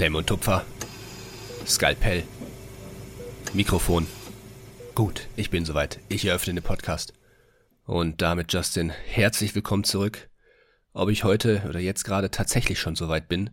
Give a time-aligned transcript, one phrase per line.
[0.00, 0.64] Klemm und Tupfer.
[1.66, 2.22] Skalpell.
[3.52, 4.06] Mikrofon.
[4.94, 6.00] Gut, ich bin soweit.
[6.08, 7.12] Ich eröffne den Podcast.
[7.84, 10.30] Und damit, Justin, herzlich willkommen zurück.
[10.94, 13.50] Ob ich heute oder jetzt gerade tatsächlich schon soweit bin,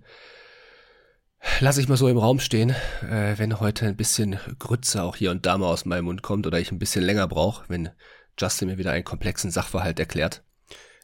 [1.59, 2.69] lasse ich mal so im Raum stehen.
[3.01, 6.47] Äh, wenn heute ein bisschen Grütze auch hier und da mal aus meinem Mund kommt
[6.47, 7.89] oder ich ein bisschen länger brauche, wenn
[8.39, 10.45] Justin mir wieder einen komplexen Sachverhalt erklärt,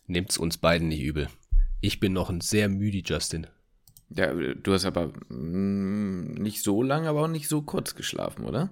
[0.08, 1.28] nehmt's uns beiden nicht übel.
[1.81, 3.48] Ich bin noch ein sehr müde Justin.
[4.16, 8.72] Ja, du hast aber mh, nicht so lang, aber auch nicht so kurz geschlafen, oder?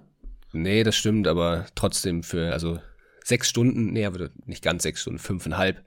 [0.52, 2.78] Nee, das stimmt, aber trotzdem für, also
[3.24, 5.82] sechs Stunden, nee, aber nicht ganz sechs Stunden, fünfeinhalb,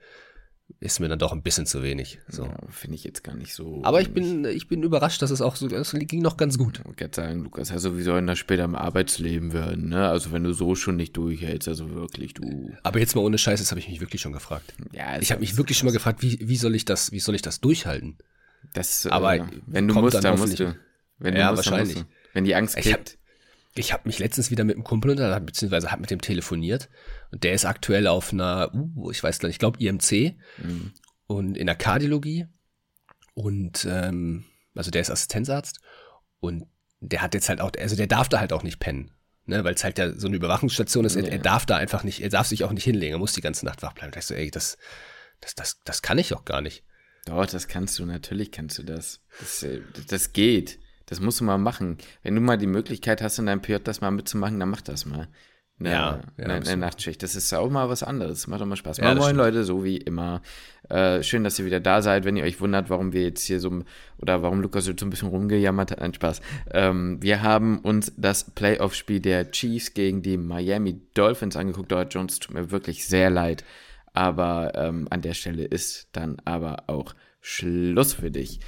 [0.80, 2.18] ist mir dann doch ein bisschen zu wenig.
[2.28, 2.44] So.
[2.44, 3.80] Ja, finde ich jetzt gar nicht so.
[3.84, 6.82] Aber ich bin, ich bin überrascht, dass es auch so, es ging noch ganz gut.
[6.90, 10.08] Ich kann sagen, Lukas, also wie soll denn das später im Arbeitsleben werden, ne?
[10.08, 12.72] Also wenn du so schon nicht durchhältst, also wirklich, du.
[12.82, 14.74] Aber jetzt mal ohne Scheiß, das habe ich mich wirklich schon gefragt.
[14.92, 17.36] Ja, ich habe mich wirklich schon mal gefragt, wie, wie soll ich das, wie soll
[17.36, 18.18] ich das durchhalten?
[18.72, 20.76] Das, aber äh, wenn du musst, dann, dann musst du.
[21.18, 21.98] Wenn du ja, musst, wahrscheinlich.
[21.98, 22.06] Du.
[22.32, 23.18] Wenn die Angst kickt.
[23.78, 26.88] Ich habe hab mich letztens wieder mit einem Kumpel unterhalten, beziehungsweise habe mit dem telefoniert.
[27.30, 30.92] Und der ist aktuell auf einer, uh, ich weiß gar nicht, ich glaube IMC mhm.
[31.26, 32.46] und in der Kardiologie.
[33.34, 35.80] Und ähm, also der ist Assistenzarzt
[36.40, 36.66] und
[37.00, 39.10] der hat jetzt halt auch, also der darf da halt auch nicht pennen.
[39.48, 41.22] Ne, weil es halt ja so eine Überwachungsstation ist, ja.
[41.22, 43.40] er, er, darf da einfach nicht, er darf sich auch nicht hinlegen, er muss die
[43.40, 44.10] ganze Nacht wach bleiben.
[44.10, 44.76] Da ich so, ey, das,
[45.40, 46.82] das, das, das kann ich auch gar nicht.
[47.26, 49.20] Doch, das kannst du, natürlich kannst du das.
[49.38, 50.78] Das, äh, das geht.
[51.06, 51.98] Das musst du mal machen.
[52.22, 55.06] Wenn du mal die Möglichkeit hast, in deinem PJ das mal mitzumachen, dann mach das
[55.06, 55.28] mal.
[55.78, 57.22] Eine, ja, ja eine, eine Nachtschicht.
[57.22, 58.46] Das ist auch mal was anderes.
[58.46, 58.96] Macht doch mal Spaß.
[58.96, 60.40] Ja, moin, Leute, so wie immer.
[60.88, 62.24] Äh, schön, dass ihr wieder da seid.
[62.24, 63.82] Wenn ihr euch wundert, warum wir jetzt hier so,
[64.18, 66.40] oder warum Lukas so ein bisschen rumgejammert hat, ein Spaß.
[66.72, 71.92] Ähm, wir haben uns das Playoff-Spiel der Chiefs gegen die Miami Dolphins angeguckt.
[71.92, 73.62] Dort Jones tut mir wirklich sehr leid.
[74.16, 78.60] Aber ähm, an der Stelle ist dann aber auch Schluss für dich.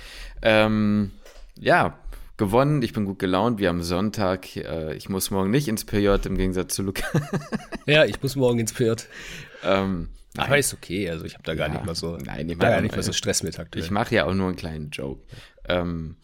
[0.43, 1.11] Ähm,
[1.59, 1.99] ja,
[2.37, 2.83] gewonnen.
[2.83, 3.59] Ich bin gut gelaunt.
[3.59, 4.55] Wir haben Sonntag.
[4.57, 7.07] Äh, ich muss morgen nicht ins PJ im Gegensatz zu Luca.
[7.87, 8.93] ja, ich muss morgen ins PJ.
[9.65, 11.09] Ähm, aber ist okay.
[11.09, 13.03] Also ich habe da gar ja, nicht mal so, nein, ich da gar nicht mal
[13.03, 13.83] so Stress mit aktuell.
[13.83, 15.23] Ich mache ja auch nur einen kleinen Joke.
[15.67, 16.17] Ähm,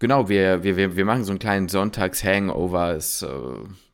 [0.00, 2.96] genau, wir, wir, wir machen so einen kleinen Sonntags-Hangover.
[2.96, 3.28] Es äh,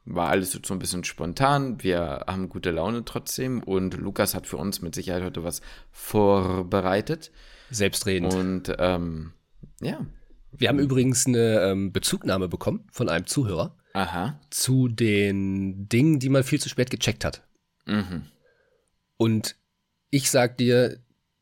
[0.09, 1.83] war alles so ein bisschen spontan.
[1.83, 5.61] Wir haben gute Laune trotzdem und Lukas hat für uns mit Sicherheit heute was
[5.91, 7.31] vorbereitet.
[7.71, 8.35] Selbstredend.
[8.35, 9.33] Und ähm,
[9.81, 10.05] ja.
[10.53, 14.41] Wir haben übrigens eine ähm, Bezugnahme bekommen von einem Zuhörer Aha.
[14.51, 17.43] zu den Dingen, die man viel zu spät gecheckt hat.
[17.87, 18.23] Mhm.
[19.19, 19.57] Und
[20.11, 21.01] ich sag dir,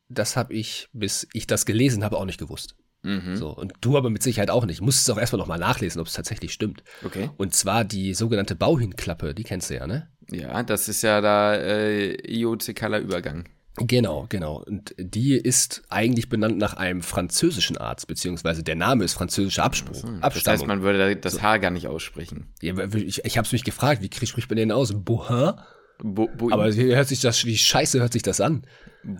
[0.09, 2.75] das habe ich, bis ich das gelesen habe, auch nicht gewusst.
[3.07, 3.37] Mhm.
[3.37, 4.81] So, und du aber mit Sicherheit auch nicht.
[4.81, 6.83] Musstest auch erstmal nochmal nachlesen, ob es tatsächlich stimmt.
[7.05, 7.29] Okay.
[7.37, 10.09] Und zwar die sogenannte Bauhinklappe, die kennst du ja, ne?
[10.29, 13.45] Ja, das ist ja da äh, IOC-Color Übergang.
[13.79, 14.63] Genau, genau.
[14.65, 19.95] Und die ist eigentlich benannt nach einem französischen Arzt, beziehungsweise der Name ist französischer Abspruch.
[19.95, 22.47] So, das heißt, man würde das H gar nicht aussprechen.
[22.61, 24.93] Ja, ich ich habe es mich gefragt, wie spricht man den aus?
[24.93, 25.53] Bohin?
[25.99, 28.63] Bo, Bo Aber wie hört sich das, wie scheiße hört sich das an?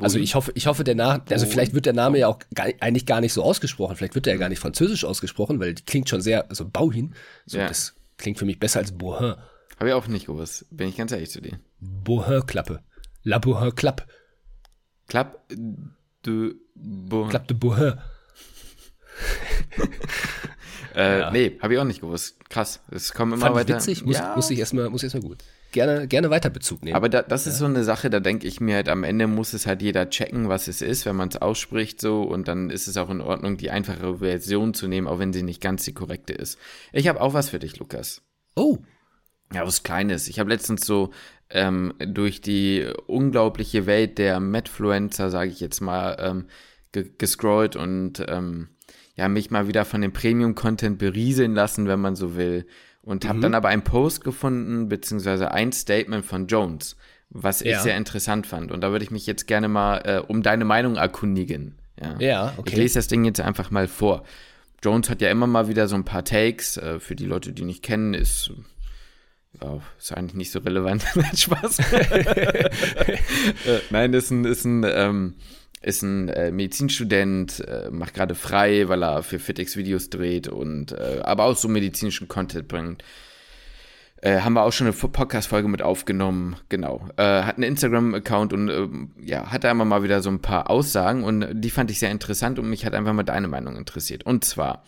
[0.02, 2.68] Also ich hoffe, ich hoffe, der Name, also vielleicht wird der Name ja auch gar,
[2.80, 3.96] eigentlich gar nicht so ausgesprochen.
[3.96, 7.14] Vielleicht wird der ja gar nicht französisch ausgesprochen, weil die klingt schon sehr, also Bauhin.
[7.46, 7.68] So, ja.
[7.68, 9.36] das klingt für mich besser als Bohin.
[9.80, 10.66] Habe ich auch nicht gewusst.
[10.72, 11.60] Bin ich ganz ehrlich zu dir.
[11.80, 12.82] Bohin-Klappe.
[13.24, 14.06] La Bohin-Klappe.
[15.08, 15.48] Clap
[16.26, 17.30] de Bohin.
[17.30, 17.94] Clap de Bohin.
[20.96, 21.32] äh, ja.
[21.32, 22.38] Nee, habe ich auch nicht gewusst.
[22.50, 22.82] Krass.
[22.92, 23.76] Es kommen immer Fand weiter.
[23.76, 24.36] witzig, muss, ja.
[24.36, 25.44] muss ich erstmal muss ich erstmal gut.
[25.72, 26.96] Gerne, gerne weiter Bezug nehmen.
[26.96, 29.54] Aber da, das ist so eine Sache, da denke ich mir halt, am Ende muss
[29.54, 32.88] es halt jeder checken, was es ist, wenn man es ausspricht so und dann ist
[32.88, 35.94] es auch in Ordnung, die einfache Version zu nehmen, auch wenn sie nicht ganz die
[35.94, 36.58] korrekte ist.
[36.94, 38.22] Ich habe auch was für dich, Lukas.
[38.56, 38.78] Oh.
[39.54, 40.28] Ja, was Kleines.
[40.28, 41.12] Ich habe letztens so
[41.50, 46.46] ähm, durch die unglaubliche Welt der Medfluencer, sage ich jetzt mal, ähm,
[46.92, 48.70] ge gescrollt und ähm,
[49.16, 52.66] ja, mich mal wieder von dem Premium-Content berieseln lassen, wenn man so will.
[53.08, 53.30] Und mhm.
[53.30, 56.98] habe dann aber einen Post gefunden, beziehungsweise ein Statement von Jones,
[57.30, 57.78] was ja.
[57.78, 58.70] ich sehr interessant fand.
[58.70, 61.78] Und da würde ich mich jetzt gerne mal äh, um deine Meinung erkundigen.
[62.02, 62.72] Ja, ja okay.
[62.72, 64.24] Ich lese das Ding jetzt einfach mal vor.
[64.84, 66.76] Jones hat ja immer mal wieder so ein paar Takes.
[66.76, 68.52] Äh, für die Leute, die nicht kennen, ist
[69.62, 71.04] Oh, ist eigentlich nicht so relevant.
[71.34, 71.80] Spaß.
[71.92, 72.70] äh,
[73.90, 75.36] nein, ist ein, ist ein, ähm,
[75.88, 80.92] ist ein äh, Medizinstudent, äh, macht gerade frei, weil er für FitX Videos dreht und
[80.92, 83.04] äh, aber auch so medizinischen Content bringt.
[84.22, 87.08] Äh, haben wir auch schon eine Podcast-Folge mit aufgenommen, genau.
[87.18, 88.88] Äh, hat einen Instagram-Account und äh,
[89.22, 92.12] ja, hat da immer mal wieder so ein paar Aussagen und die fand ich sehr
[92.12, 94.26] interessant und mich hat einfach mal deine Meinung interessiert.
[94.26, 94.84] Und zwar,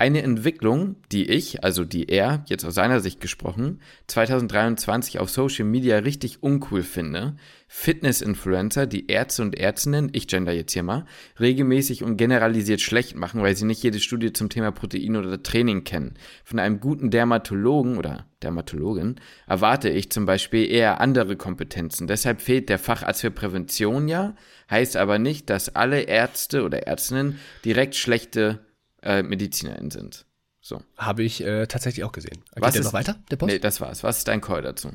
[0.00, 5.64] Eine Entwicklung, die ich, also die er, jetzt aus seiner Sicht gesprochen, 2023 auf Social
[5.64, 7.34] Media richtig uncool finde.
[7.66, 11.04] Fitness-Influencer, die Ärzte und Ärztinnen, ich gender jetzt hier mal,
[11.40, 15.82] regelmäßig und generalisiert schlecht machen, weil sie nicht jede Studie zum Thema Protein oder Training
[15.82, 16.14] kennen.
[16.44, 19.16] Von einem guten Dermatologen oder Dermatologin
[19.48, 22.06] erwarte ich zum Beispiel eher andere Kompetenzen.
[22.06, 24.36] Deshalb fehlt der Facharzt für Prävention ja,
[24.70, 28.60] heißt aber nicht, dass alle Ärzte oder Ärztinnen direkt schlechte
[29.02, 30.26] äh, MedizinerInnen sind.
[30.60, 30.82] So.
[30.96, 32.44] Habe ich äh, tatsächlich auch gesehen.
[32.54, 33.52] Geht Was der ist, noch weiter, der Post?
[33.52, 34.02] Nee, das war's.
[34.02, 34.90] Was ist dein Call dazu?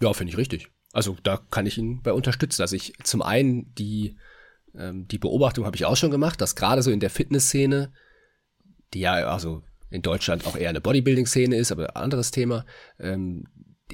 [0.00, 0.68] Ja, finde ich richtig.
[0.92, 2.62] Also da kann ich ihn bei unterstützen.
[2.62, 4.16] Also ich zum einen die,
[4.74, 7.92] ähm, die Beobachtung habe ich auch schon gemacht, dass gerade so in der Fitnessszene,
[8.92, 12.64] die ja also in Deutschland auch eher eine Bodybuilding-Szene ist, aber anderes Thema,
[12.98, 13.44] ähm,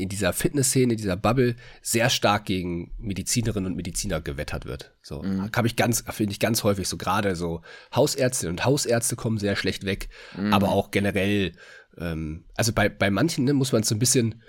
[0.01, 4.95] in dieser Fitnessszene, dieser Bubble sehr stark gegen Medizinerinnen und Mediziner gewettert wird.
[5.03, 5.51] So mhm.
[5.55, 7.63] habe ich ganz, finde ich ganz häufig so gerade so
[7.95, 10.53] Hausärztinnen und Hausärzte kommen sehr schlecht weg, mhm.
[10.53, 11.53] aber auch generell,
[11.99, 14.43] ähm, also bei bei manchen ne, muss man es so ein bisschen,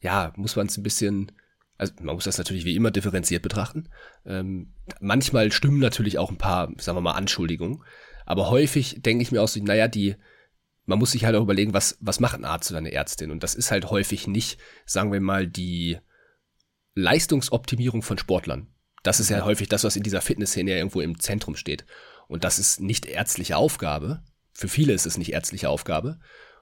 [0.00, 1.32] ja, muss man es ein bisschen
[1.78, 3.88] also man muss das natürlich wie immer differenziert betrachten.
[4.26, 7.84] Ähm, manchmal stimmen natürlich auch ein paar, sagen wir mal, Anschuldigungen.
[8.26, 10.16] Aber häufig denke ich mir auch so, naja, die,
[10.88, 13.30] man muss sich halt auch überlegen, was, was macht ein Arzt oder eine Ärztin?
[13.30, 15.98] Und das ist halt häufig nicht, sagen wir mal, die
[16.94, 18.68] Leistungsoptimierung von Sportlern.
[19.02, 21.84] Das ist ja häufig das, was in dieser Fitnessszene ja irgendwo im Zentrum steht.
[22.26, 24.22] Und das ist nicht ärztliche Aufgabe.
[24.54, 26.20] Für viele ist es nicht ärztliche Aufgabe.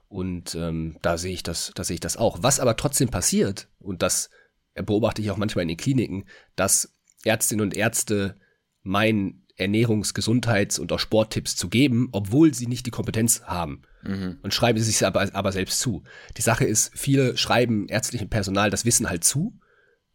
[0.09, 2.39] Und ähm, da sehe ich das, da sehe ich das auch.
[2.41, 4.29] Was aber trotzdem passiert, und das
[4.73, 6.25] beobachte ich auch manchmal in den Kliniken,
[6.57, 8.35] dass Ärztinnen und Ärzte
[8.83, 13.83] meinen, Ernährungs-, Gesundheits- und auch Sporttipps zu geben, obwohl sie nicht die Kompetenz haben.
[14.07, 14.37] Mhm.
[14.41, 16.03] Und schreiben sie sich aber, aber selbst zu.
[16.37, 19.59] Die Sache ist, viele schreiben ärztlichem Personal das Wissen halt zu,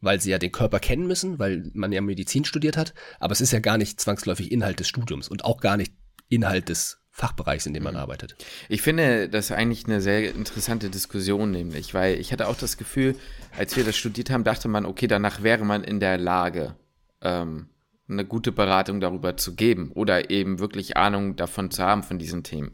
[0.00, 3.40] weil sie ja den Körper kennen müssen, weil man ja Medizin studiert hat, aber es
[3.40, 5.92] ist ja gar nicht zwangsläufig Inhalt des Studiums und auch gar nicht
[6.28, 8.00] Inhalt des Fachbereichs, in dem man mhm.
[8.00, 8.36] arbeitet.
[8.68, 13.16] Ich finde das eigentlich eine sehr interessante Diskussion, nämlich, weil ich hatte auch das Gefühl,
[13.56, 16.74] als wir das studiert haben, dachte man, okay, danach wäre man in der Lage,
[17.20, 17.68] ähm,
[18.08, 22.42] eine gute Beratung darüber zu geben oder eben wirklich Ahnung davon zu haben von diesen
[22.42, 22.72] Themen.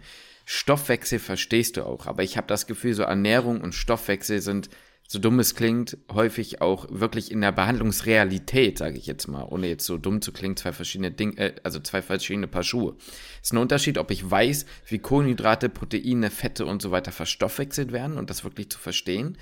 [0.50, 4.71] Stoffwechsel verstehst du auch, aber ich habe das Gefühl, so Ernährung und Stoffwechsel sind,
[5.06, 9.69] so dumm es klingt, häufig auch wirklich in der Behandlungsrealität, sage ich jetzt mal, ohne
[9.69, 12.97] jetzt so dumm zu klingen, zwei verschiedene Dinge, äh, also zwei verschiedene Paar Schuhe.
[13.43, 17.93] Es ist ein Unterschied, ob ich weiß, wie Kohlenhydrate, Proteine, Fette und so weiter verstoffwechselt
[17.93, 19.37] werden und das wirklich zu verstehen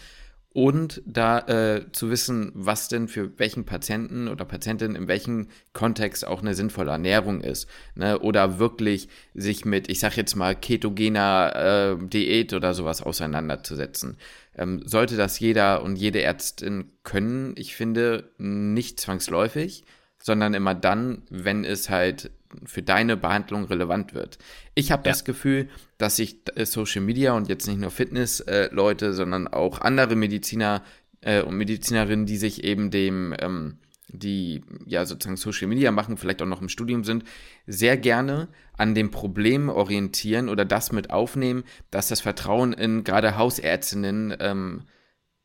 [0.56, 6.26] und da äh, zu wissen, was denn für welchen Patienten oder Patientin in welchem Kontext
[6.26, 7.68] auch eine sinnvolle Ernährung ist.
[7.94, 8.18] Ne?
[8.20, 14.16] Oder wirklich sich mit, ich sag jetzt mal, ketogener äh, Diät oder sowas auseinanderzusetzen.
[14.56, 19.84] Ähm, sollte das jeder und jede Ärztin können, ich finde, nicht zwangsläufig,
[20.16, 22.30] sondern immer dann, wenn es halt
[22.64, 24.38] für deine Behandlung relevant wird.
[24.74, 25.12] Ich habe ja.
[25.12, 29.80] das Gefühl, dass sich äh, Social Media und jetzt nicht nur Fitness-Leute, äh, sondern auch
[29.80, 30.82] andere Mediziner
[31.20, 33.78] äh, und Medizinerinnen, die sich eben dem, ähm,
[34.08, 37.24] die ja sozusagen Social Media machen, vielleicht auch noch im Studium sind,
[37.66, 43.36] sehr gerne an dem Problem orientieren oder das mit aufnehmen, dass das Vertrauen in gerade
[43.36, 44.82] Hausärztinnen ähm,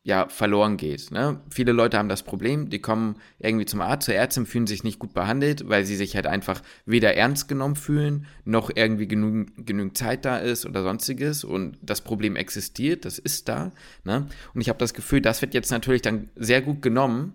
[0.04, 1.12] ja verloren geht.
[1.12, 1.42] Ne?
[1.50, 4.98] Viele Leute haben das Problem, die kommen irgendwie zum Arzt, zur Ärztin, fühlen sich nicht
[4.98, 9.98] gut behandelt, weil sie sich halt einfach weder ernst genommen fühlen, noch irgendwie genügend, genügend
[9.98, 13.72] Zeit da ist oder sonstiges und das Problem existiert, das ist da.
[14.04, 14.28] Ne?
[14.56, 17.34] Und ich habe das Gefühl, das wird jetzt natürlich dann sehr gut genommen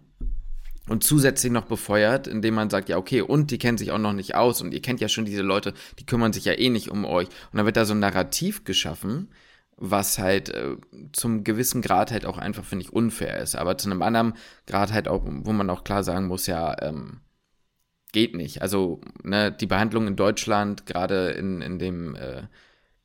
[0.88, 4.12] und zusätzlich noch befeuert, indem man sagt, ja, okay, und die kennen sich auch noch
[4.12, 6.90] nicht aus und ihr kennt ja schon diese Leute, die kümmern sich ja eh nicht
[6.90, 7.28] um euch.
[7.52, 9.28] Und dann wird da so ein Narrativ geschaffen,
[9.76, 10.76] was halt äh,
[11.12, 13.56] zum gewissen Grad halt auch einfach, finde ich, unfair ist.
[13.56, 14.34] Aber zu einem anderen
[14.66, 17.20] Grad halt auch, wo man auch klar sagen muss, ja, ähm,
[18.12, 18.62] geht nicht.
[18.62, 22.44] Also, ne, die Behandlung in Deutschland, gerade in, in dem äh,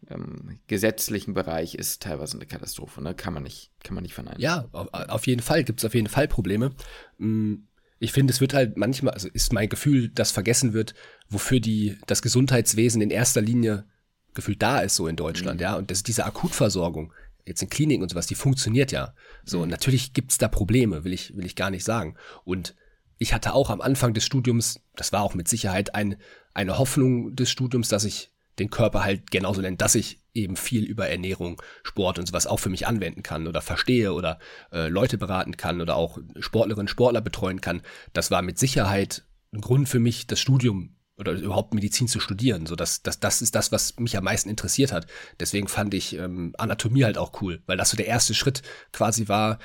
[0.09, 3.13] ähm, gesetzlichen Bereich, ist teilweise eine Katastrophe, ne?
[3.13, 4.39] Kann man nicht, kann man nicht verneinen.
[4.39, 6.71] Ja, auf, jeden Fall gibt es auf jeden Fall Probleme.
[7.17, 7.55] Mm,
[7.99, 10.93] ich finde, es wird halt manchmal, also ist mein Gefühl, dass vergessen wird,
[11.29, 13.85] wofür die, das Gesundheitswesen in erster Linie
[14.33, 15.63] gefühlt da ist so in Deutschland, mhm.
[15.63, 15.75] ja.
[15.75, 17.13] Und das, diese Akutversorgung,
[17.45, 19.13] jetzt in Kliniken und sowas, die funktioniert ja.
[19.43, 19.63] So, mhm.
[19.63, 22.15] und natürlich gibt's da Probleme, will ich, will ich gar nicht sagen.
[22.43, 22.75] Und
[23.17, 26.17] ich hatte auch am Anfang des Studiums, das war auch mit Sicherheit ein,
[26.53, 30.83] eine Hoffnung des Studiums, dass ich den Körper halt genauso nenne, dass ich eben viel
[30.85, 34.39] über Ernährung, Sport und sowas auch für mich anwenden kann oder verstehe oder
[34.71, 37.81] äh, Leute beraten kann oder auch Sportlerinnen, Sportler betreuen kann.
[38.13, 39.23] Das war mit Sicherheit
[39.53, 42.65] ein Grund für mich, das Studium oder überhaupt Medizin zu studieren.
[42.65, 45.07] So, das, das, das ist das, was mich am meisten interessiert hat.
[45.39, 49.27] Deswegen fand ich ähm, Anatomie halt auch cool, weil das so der erste Schritt quasi
[49.27, 49.59] war,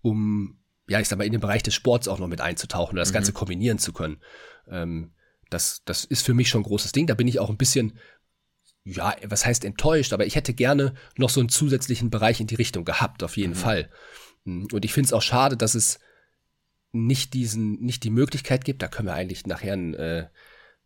[0.00, 2.96] um, ja, ich sag mal, in den Bereich des Sports auch noch mit einzutauchen und
[2.96, 3.14] das mhm.
[3.14, 4.22] Ganze kombinieren zu können.
[4.68, 5.12] Ähm,
[5.50, 7.06] das, das ist für mich schon ein großes Ding.
[7.06, 7.98] Da bin ich auch ein bisschen,
[8.84, 12.54] ja, was heißt enttäuscht, aber ich hätte gerne noch so einen zusätzlichen Bereich in die
[12.54, 13.56] Richtung gehabt, auf jeden mhm.
[13.56, 13.90] Fall.
[14.46, 15.98] Hm, und ich finde es auch schade, dass es
[16.90, 20.28] nicht diesen, nicht die Möglichkeit gibt, da können wir eigentlich nachher äh,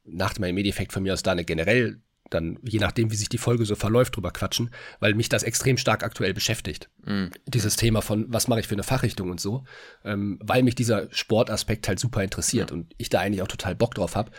[0.07, 3.39] nach meinem Medieffekt von mir aus da eine generell dann, je nachdem, wie sich die
[3.39, 4.71] Folge so verläuft, drüber quatschen,
[5.01, 6.91] weil mich das extrem stark aktuell beschäftigt.
[7.05, 7.31] Mhm.
[7.47, 9.65] Dieses Thema von, was mache ich für eine Fachrichtung und so,
[10.05, 12.77] ähm, weil mich dieser Sportaspekt halt super interessiert ja.
[12.77, 14.33] und ich da eigentlich auch total Bock drauf habe.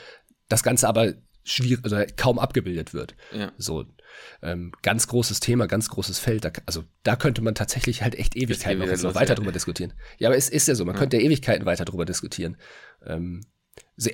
[0.50, 3.16] Das Ganze aber schwierig, also kaum abgebildet wird.
[3.34, 3.54] Ja.
[3.58, 3.86] So,
[4.42, 6.44] ähm, ganz großes Thema, ganz großes Feld.
[6.44, 9.36] Da, also da könnte man tatsächlich halt echt Ewigkeiten noch, noch weiter ja.
[9.36, 9.94] drüber diskutieren.
[10.18, 11.00] Ja, aber es ist ja so, man ja.
[11.00, 12.58] könnte Ewigkeiten weiter drüber diskutieren.
[13.06, 13.42] Ähm,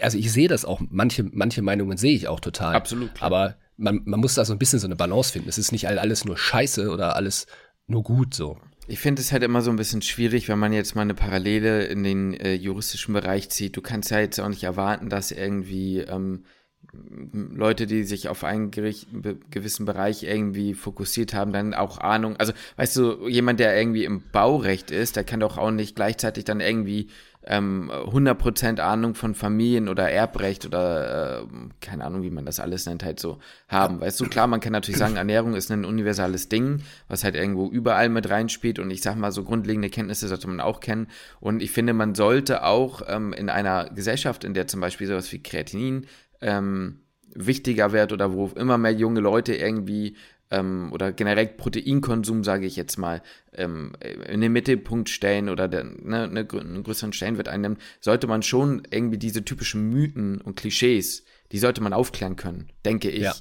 [0.01, 2.75] also ich sehe das auch, manche, manche Meinungen sehe ich auch total.
[2.75, 3.15] Absolut.
[3.15, 3.25] Klar.
[3.25, 5.49] Aber man, man muss da so ein bisschen so eine Balance finden.
[5.49, 7.47] Es ist nicht alles nur scheiße oder alles
[7.87, 8.57] nur gut so.
[8.87, 11.85] Ich finde es halt immer so ein bisschen schwierig, wenn man jetzt mal eine Parallele
[11.85, 13.77] in den äh, juristischen Bereich zieht.
[13.77, 16.43] Du kannst ja jetzt auch nicht erwarten, dass irgendwie ähm,
[17.31, 19.07] Leute, die sich auf einen Gericht,
[19.49, 22.37] gewissen Bereich irgendwie fokussiert haben, dann auch Ahnung.
[22.37, 26.45] Also, weißt du, jemand, der irgendwie im Baurecht ist, der kann doch auch nicht gleichzeitig
[26.45, 27.07] dann irgendwie
[27.45, 31.45] ähm, 100% Ahnung von Familien- oder Erbrecht oder äh,
[31.81, 33.99] keine Ahnung, wie man das alles nennt, halt so haben.
[33.99, 37.67] Weißt du, klar, man kann natürlich sagen, Ernährung ist ein universales Ding, was halt irgendwo
[37.67, 41.07] überall mit reinspielt und ich sag mal, so grundlegende Kenntnisse sollte man auch kennen.
[41.39, 45.31] Und ich finde, man sollte auch ähm, in einer Gesellschaft, in der zum Beispiel sowas
[45.31, 46.07] wie Kreatinin
[46.43, 46.99] ähm,
[47.33, 50.15] wichtiger wird oder wo immer mehr junge Leute irgendwie
[50.53, 53.21] ähm, oder generell Proteinkonsum, sage ich jetzt mal,
[53.53, 53.93] ähm,
[54.27, 58.83] in den Mittelpunkt stellen oder der, ne, ne, einen größeren Stellenwert einnimmt, sollte man schon
[58.91, 63.23] irgendwie diese typischen Mythen und Klischees, die sollte man aufklären können, denke ich.
[63.23, 63.33] Ja.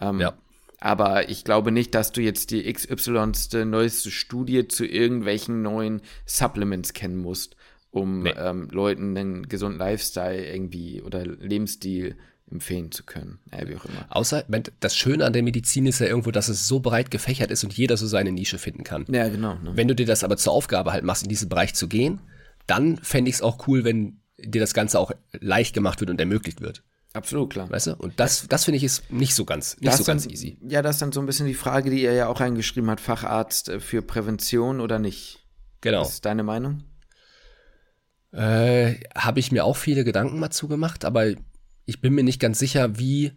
[0.00, 0.34] Ähm, ja.
[0.78, 3.64] Aber ich glaube nicht, dass du jetzt die XY.
[3.66, 7.56] neueste Studie zu irgendwelchen neuen Supplements kennen musst,
[7.90, 8.34] um nee.
[8.36, 12.16] ähm, Leuten einen gesunden Lifestyle irgendwie oder Lebensstil
[12.50, 13.38] empfehlen zu können.
[13.50, 14.06] Äh, wie auch immer.
[14.08, 14.44] Außer,
[14.80, 17.72] das Schöne an der Medizin ist ja irgendwo, dass es so breit gefächert ist und
[17.72, 19.04] jeder so seine Nische finden kann.
[19.08, 19.54] Ja, genau.
[19.54, 19.72] Ne?
[19.74, 22.20] Wenn du dir das aber zur Aufgabe halt machst, in diesen Bereich zu gehen,
[22.66, 26.20] dann fände ich es auch cool, wenn dir das Ganze auch leicht gemacht wird und
[26.20, 26.82] ermöglicht wird.
[27.12, 27.68] Absolut, klar.
[27.70, 27.96] Weißt du?
[27.96, 30.58] Und das, das finde ich ist nicht so ganz, nicht so ganz dann, easy.
[30.62, 33.00] Ja, das ist dann so ein bisschen die Frage, die er ja auch reingeschrieben hat,
[33.00, 35.44] Facharzt äh, für Prävention oder nicht.
[35.80, 36.02] Genau.
[36.02, 36.84] Was ist deine Meinung?
[38.32, 41.34] Äh, Habe ich mir auch viele Gedanken mal zugemacht, aber
[41.90, 43.32] ich bin mir nicht ganz sicher, wie.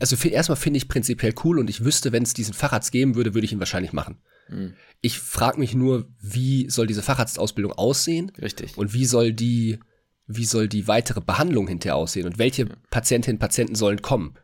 [0.00, 3.34] Also erstmal finde ich prinzipiell cool und ich wüsste, wenn es diesen Facharzt geben würde,
[3.34, 4.18] würde ich ihn wahrscheinlich machen.
[4.48, 4.74] Mhm.
[5.00, 8.32] Ich frage mich nur, wie soll diese Facharztausbildung aussehen?
[8.42, 8.76] Richtig.
[8.76, 9.78] Und wie soll die,
[10.26, 12.26] wie soll die weitere Behandlung hinterher aussehen?
[12.26, 12.74] Und welche ja.
[12.90, 14.34] Patientinnen und Patienten sollen kommen?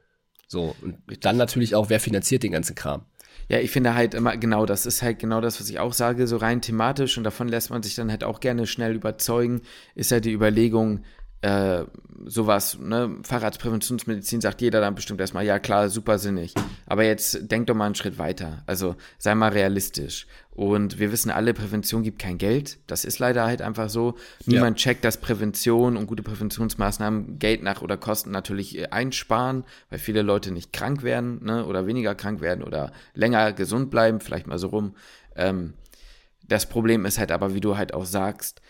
[0.46, 1.20] So, und Richtig.
[1.22, 3.04] dann natürlich auch, wer finanziert den ganzen Kram?
[3.48, 6.28] Ja, ich finde halt immer, genau, das ist halt genau das, was ich auch sage,
[6.28, 9.62] so rein thematisch und davon lässt man sich dann halt auch gerne schnell überzeugen,
[9.96, 11.02] ist halt die Überlegung,
[11.44, 11.84] äh,
[12.24, 16.54] sowas, ne, Fahrradpräventionsmedizin sagt jeder dann bestimmt erstmal, ja klar, super sinnig.
[16.86, 18.62] Aber jetzt denk doch mal einen Schritt weiter.
[18.66, 20.26] Also sei mal realistisch.
[20.52, 22.78] Und wir wissen alle, Prävention gibt kein Geld.
[22.86, 24.14] Das ist leider halt einfach so.
[24.46, 24.84] Niemand ja.
[24.84, 30.22] checkt, dass Prävention und gute Präventionsmaßnahmen Geld nach oder Kosten natürlich äh, einsparen, weil viele
[30.22, 34.58] Leute nicht krank werden, ne, oder weniger krank werden oder länger gesund bleiben, vielleicht mal
[34.58, 34.94] so rum.
[35.36, 35.74] Ähm,
[36.48, 38.62] das Problem ist halt aber, wie du halt auch sagst,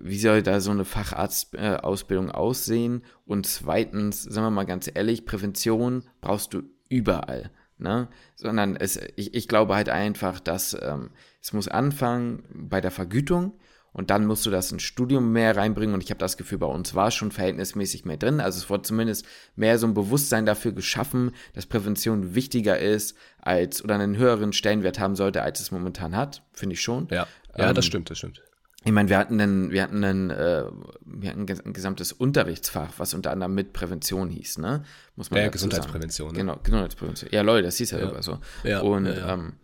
[0.00, 3.02] wie soll da so eine Facharztausbildung aussehen?
[3.24, 7.50] Und zweitens, sagen wir mal ganz ehrlich, Prävention brauchst du überall.
[7.78, 8.08] Ne?
[8.34, 13.52] Sondern es, ich, ich glaube halt einfach, dass ähm, es muss anfangen bei der Vergütung
[13.92, 16.66] und dann musst du das ins Studium mehr reinbringen und ich habe das Gefühl, bei
[16.66, 18.40] uns war schon verhältnismäßig mehr drin.
[18.40, 23.82] Also es wurde zumindest mehr so ein Bewusstsein dafür geschaffen, dass Prävention wichtiger ist als
[23.82, 26.42] oder einen höheren Stellenwert haben sollte, als es momentan hat.
[26.52, 27.06] Finde ich schon.
[27.10, 27.26] Ja,
[27.56, 28.42] ja ähm, das stimmt, das stimmt
[28.84, 30.64] ich meine, wir hatten einen, wir hatten einen, äh,
[31.04, 34.84] wir hatten ein gesamtes Unterrichtsfach, was unter anderem mit Prävention hieß, ne?
[35.16, 36.32] Muss man ja, Gesundheitsprävention.
[36.32, 36.38] Ne?
[36.38, 37.30] Genau, Gesundheitsprävention.
[37.32, 38.08] Ja, Leute, das hieß ja, ja.
[38.08, 38.38] immer so.
[38.62, 39.54] Ja, und ja, ähm,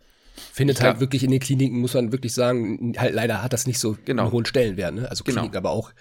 [0.51, 3.67] findet halt glaub, wirklich in den Kliniken, muss man wirklich sagen, halt leider hat das
[3.67, 4.23] nicht so genau.
[4.23, 5.09] einen hohen Stellenwert, ne?
[5.09, 5.59] Also Kliniken, genau.
[5.59, 5.91] aber auch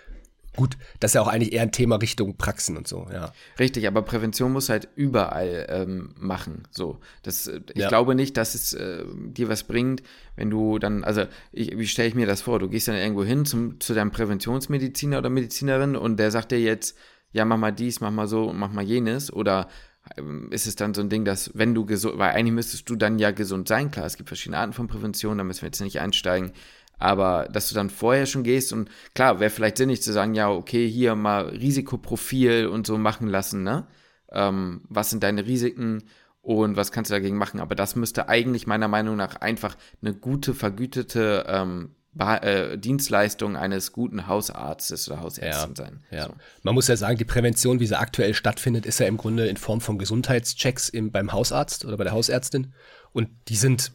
[0.56, 3.32] Gut, das ist ja auch eigentlich eher ein Thema Richtung Praxen und so, ja.
[3.58, 6.62] Richtig, aber Prävention muss halt überall ähm, machen.
[6.70, 7.88] So, das, äh, ich ja.
[7.88, 10.02] glaube nicht, dass es äh, dir was bringt,
[10.37, 12.61] wenn du dann, also ich, wie stelle ich mir das vor?
[12.61, 16.61] Du gehst dann irgendwo hin zum, zu deinem Präventionsmediziner oder Medizinerin und der sagt dir
[16.61, 16.96] jetzt,
[17.32, 19.68] ja, mach mal dies, mach mal so, mach mal jenes oder
[20.16, 22.96] ähm, ist es dann so ein Ding, dass wenn du gesund, weil eigentlich müsstest du
[22.96, 25.80] dann ja gesund sein, klar, es gibt verschiedene Arten von Prävention, da müssen wir jetzt
[25.80, 26.52] nicht einsteigen,
[26.99, 30.51] aber dass du dann vorher schon gehst und klar, wäre vielleicht sinnig zu sagen, ja,
[30.51, 33.87] okay, hier mal Risikoprofil und so machen lassen, ne?
[34.31, 36.05] Ähm, was sind deine Risiken
[36.43, 37.61] und was kannst du dagegen machen?
[37.61, 43.93] Aber das müsste eigentlich meiner Meinung nach einfach eine gute, vergütete ähm, äh, Dienstleistung eines
[43.93, 46.05] guten Hausarztes oder Hausärztin ja, sein.
[46.11, 46.27] Ja.
[46.27, 46.35] So.
[46.63, 49.57] Man muss ja sagen, die Prävention, wie sie aktuell stattfindet, ist ja im Grunde in
[49.57, 52.73] Form von Gesundheitschecks im, beim Hausarzt oder bei der Hausärztin.
[53.13, 53.93] Und die sind,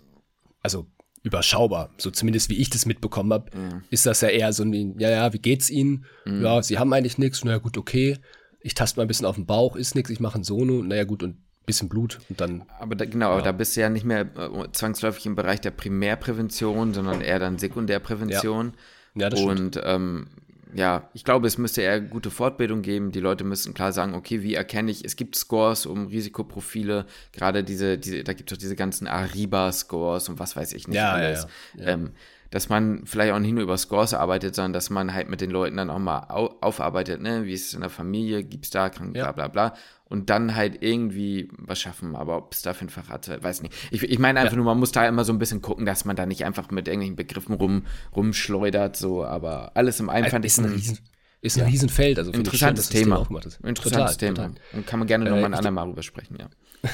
[0.62, 0.88] also
[1.24, 1.90] überschaubar.
[1.98, 3.84] So zumindest wie ich das mitbekommen habe, mhm.
[3.90, 6.06] ist das ja eher so ein, ja, ja, wie geht's Ihnen?
[6.26, 6.44] Mhm.
[6.44, 8.18] Ja, Sie haben eigentlich nichts, naja gut, okay.
[8.62, 11.04] Ich taste mal ein bisschen auf den Bauch, ist nichts, ich mache ein Sono, naja
[11.06, 11.38] gut, und
[11.70, 12.64] bisschen Blut und dann.
[12.80, 13.34] Aber da, genau, ja.
[13.34, 17.38] aber da bist du ja nicht mehr äh, zwangsläufig im Bereich der Primärprävention, sondern eher
[17.38, 18.74] dann Sekundärprävention.
[19.14, 19.78] Ja, ja das stimmt.
[19.78, 20.28] Und ähm,
[20.74, 23.12] ja, ich glaube, es müsste eher gute Fortbildung geben.
[23.12, 27.64] Die Leute müssen klar sagen, okay, wie erkenne ich, es gibt Scores um Risikoprofile, gerade
[27.64, 31.12] diese, diese da gibt es auch diese ganzen Ariba-Scores und was weiß ich nicht ja,
[31.12, 31.48] alles.
[31.76, 31.90] Ja, ja.
[31.94, 32.12] Ähm,
[32.52, 35.52] dass man vielleicht auch nicht nur über Scores arbeitet, sondern dass man halt mit den
[35.52, 38.72] Leuten dann auch mal au aufarbeitet, ne, wie ist es in der Familie, gibt es
[38.72, 39.74] da krank, bla bla bla.
[40.06, 42.16] Und dann halt irgendwie was schaffen.
[42.16, 43.76] Aber ob es dafür ein Facharzt weiß nicht.
[43.92, 44.58] Ich, ich meine einfach ja.
[44.58, 46.88] nur, man muss da immer so ein bisschen gucken, dass man da nicht einfach mit
[46.88, 47.84] irgendwelchen Begriffen rum,
[48.16, 50.58] rumschleudert, so, aber alles im einen fand ich.
[50.58, 50.98] Ein riesen,
[51.42, 51.68] ist ein ja.
[51.68, 53.28] Riesenfeld, also interessantes schön, Thema.
[53.64, 54.48] Interessantes total, Thema.
[54.48, 54.52] Total.
[54.74, 56.50] Und kann man gerne äh, nochmal ein andermal drüber sprechen, ja.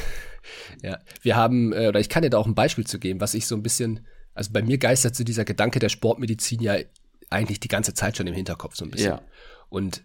[0.83, 3.33] ja, wir haben, äh, oder ich kann dir da auch ein Beispiel zu geben, was
[3.33, 4.01] ich so ein bisschen
[4.35, 6.75] also bei mir geistert so dieser Gedanke der Sportmedizin ja
[7.29, 9.11] eigentlich die ganze Zeit schon im Hinterkopf so ein bisschen.
[9.13, 9.21] Ja.
[9.69, 10.03] Und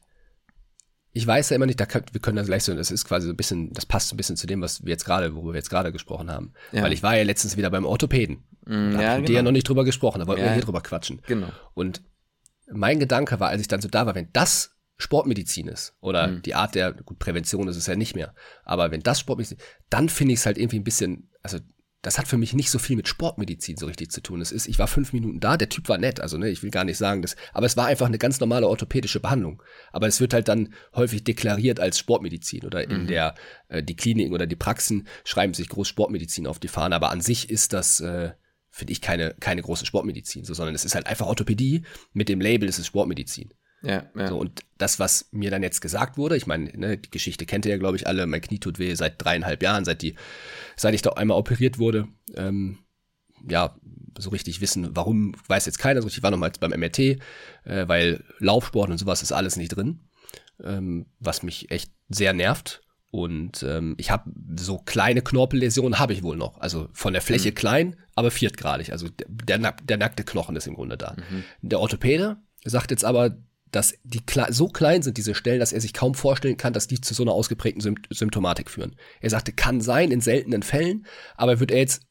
[1.13, 3.27] ich weiß ja immer nicht, da kann, wir können das gleich so, das ist quasi
[3.27, 5.53] so ein bisschen, das passt so ein bisschen zu dem, was wir jetzt gerade, worüber
[5.53, 6.53] wir jetzt gerade gesprochen haben.
[6.71, 6.83] Ja.
[6.83, 8.45] Weil ich war ja letztens wieder beim Orthopäden.
[8.65, 9.37] Mm, da ja, haben genau.
[9.37, 11.21] ja noch nicht drüber gesprochen, da wollten ja, wir hier drüber quatschen.
[11.27, 11.49] Genau.
[11.75, 12.03] Und
[12.71, 16.43] mein Gedanke war, als ich dann so da war, wenn das Sportmedizin ist oder mhm.
[16.43, 19.59] die Art der, gut, Prävention ist es ja nicht mehr, aber wenn das Sportmedizin,
[19.89, 21.59] dann finde ich es halt irgendwie ein bisschen, also
[22.03, 24.41] das hat für mich nicht so viel mit Sportmedizin so richtig zu tun.
[24.41, 26.71] Es ist, ich war fünf Minuten da, der Typ war nett, also ne, ich will
[26.71, 29.63] gar nicht sagen, dass, aber es war einfach eine ganz normale orthopädische Behandlung.
[29.93, 33.07] Aber es wird halt dann häufig deklariert als Sportmedizin oder in mhm.
[33.07, 33.35] der
[33.69, 36.97] äh, die Kliniken oder die Praxen schreiben sich groß Sportmedizin auf die Fahne.
[36.97, 38.31] Aber an sich ist das äh,
[38.71, 42.41] finde ich keine keine große Sportmedizin, so, sondern es ist halt einfach Orthopädie mit dem
[42.41, 43.53] Label, es ist Sportmedizin.
[43.83, 44.29] Ja, ja.
[44.29, 47.65] So, und das, was mir dann jetzt gesagt wurde, ich meine, ne, die Geschichte kennt
[47.65, 50.17] ihr ja, glaube ich, alle, mein Knie tut weh seit dreieinhalb Jahren, seit die,
[50.77, 52.09] seit ich da einmal operiert wurde.
[52.35, 52.79] Ähm,
[53.49, 53.75] ja,
[54.19, 57.19] so richtig wissen, warum, weiß jetzt keiner so richtig, war nochmal beim MRT, äh,
[57.65, 60.01] weil Laufsport und sowas ist alles nicht drin,
[60.63, 62.83] ähm, was mich echt sehr nervt.
[63.13, 66.61] Und ähm, ich habe so kleine Knorpelläsionen habe ich wohl noch.
[66.61, 67.55] Also von der Fläche mhm.
[67.55, 68.93] klein, aber viertgradig.
[68.93, 71.17] Also der, der, der nackte Knochen ist im Grunde da.
[71.17, 71.43] Mhm.
[71.63, 73.37] Der Orthopäde sagt jetzt aber,
[73.71, 77.01] dass die so klein sind, diese Stellen, dass er sich kaum vorstellen kann, dass die
[77.01, 78.97] zu so einer ausgeprägten Sympt Symptomatik führen.
[79.21, 81.07] Er sagte, kann sein in seltenen Fällen,
[81.37, 82.03] aber wird er jetzt,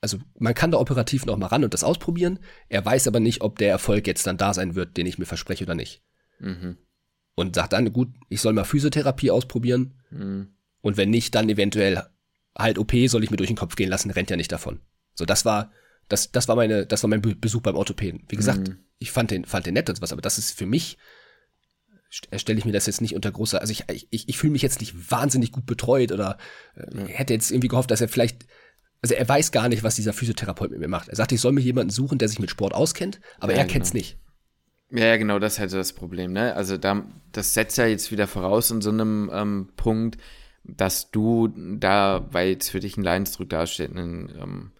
[0.00, 2.38] also man kann da operativ noch mal ran und das ausprobieren.
[2.68, 5.26] Er weiß aber nicht, ob der Erfolg jetzt dann da sein wird, den ich mir
[5.26, 6.02] verspreche oder nicht.
[6.38, 6.78] Mhm.
[7.34, 10.00] Und sagt dann, gut, ich soll mal Physiotherapie ausprobieren.
[10.10, 10.54] Mhm.
[10.80, 12.02] Und wenn nicht, dann eventuell
[12.56, 14.80] halt OP soll ich mir durch den Kopf gehen lassen, rennt ja nicht davon.
[15.14, 15.72] So, das war,
[16.08, 18.24] das, das war meine, das war mein Besuch beim Orthopäden.
[18.28, 20.66] Wie gesagt, mhm ich fand den, fand den nett und was, aber das ist für
[20.66, 20.96] mich,
[22.08, 24.80] stelle ich mir das jetzt nicht unter großer, also ich, ich, ich fühle mich jetzt
[24.80, 26.38] nicht wahnsinnig gut betreut oder
[26.74, 28.46] äh, hätte jetzt irgendwie gehofft, dass er vielleicht,
[29.02, 31.08] also er weiß gar nicht, was dieser Physiotherapeut mit mir macht.
[31.08, 33.66] Er sagt, ich soll mir jemanden suchen, der sich mit Sport auskennt, aber ja, er
[33.66, 34.00] kennt's genau.
[34.00, 34.18] nicht.
[34.90, 36.54] Ja, genau, das ist halt das Problem, ne?
[36.54, 40.18] Also da, das setzt ja jetzt wieder voraus in so einem ähm, Punkt,
[40.62, 44.72] dass du da, weil jetzt für dich ein Leidensdruck dasteht, einen ähm,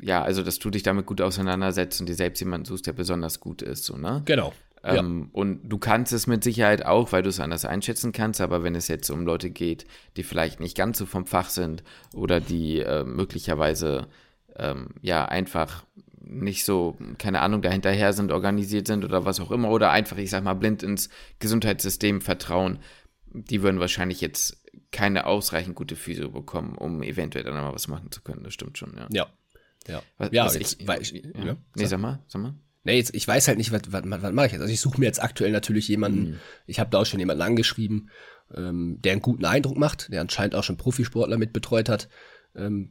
[0.00, 3.40] ja, also dass du dich damit gut auseinandersetzt und dir selbst jemanden suchst, der besonders
[3.40, 4.22] gut ist, so, ne?
[4.24, 4.52] Genau.
[4.82, 5.40] Ähm, ja.
[5.40, 8.74] Und du kannst es mit Sicherheit auch, weil du es anders einschätzen kannst, aber wenn
[8.74, 12.80] es jetzt um Leute geht, die vielleicht nicht ganz so vom Fach sind oder die
[12.80, 14.08] äh, möglicherweise
[14.56, 15.84] ähm, ja einfach
[16.20, 20.30] nicht so, keine Ahnung, dahinterher sind, organisiert sind oder was auch immer, oder einfach, ich
[20.30, 22.78] sag mal, blind ins Gesundheitssystem vertrauen,
[23.26, 28.10] die würden wahrscheinlich jetzt keine ausreichend gute Physio bekommen, um eventuell dann mal was machen
[28.10, 28.44] zu können.
[28.44, 29.06] Das stimmt schon, ja.
[29.10, 29.26] Ja,
[29.88, 31.44] ja, was, ja was ich, weiß, ja.
[31.44, 31.56] ja.
[31.74, 32.54] Nee, sag mal, sag mal.
[32.84, 34.60] Nee, jetzt, ich weiß halt nicht, was, was, was mache ich jetzt.
[34.60, 36.40] Also ich suche mir jetzt aktuell natürlich jemanden, mhm.
[36.66, 38.10] ich habe da auch schon jemanden angeschrieben,
[38.54, 42.08] ähm, der einen guten Eindruck macht, der anscheinend auch schon Profisportler mit betreut hat.
[42.54, 42.90] Ähm,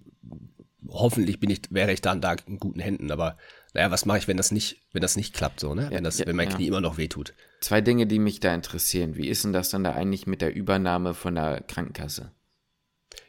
[0.88, 3.38] hoffentlich bin ich, wäre ich dann da in guten Händen, aber
[3.74, 5.86] naja, was mache ich, wenn das nicht, wenn das nicht klappt, so, ne?
[5.86, 7.34] Ja, wenn das, ja, wenn mein Knie immer noch wehtut.
[7.62, 9.16] Zwei Dinge, die mich da interessieren.
[9.16, 12.32] Wie ist denn das dann da eigentlich mit der Übernahme von der Krankenkasse?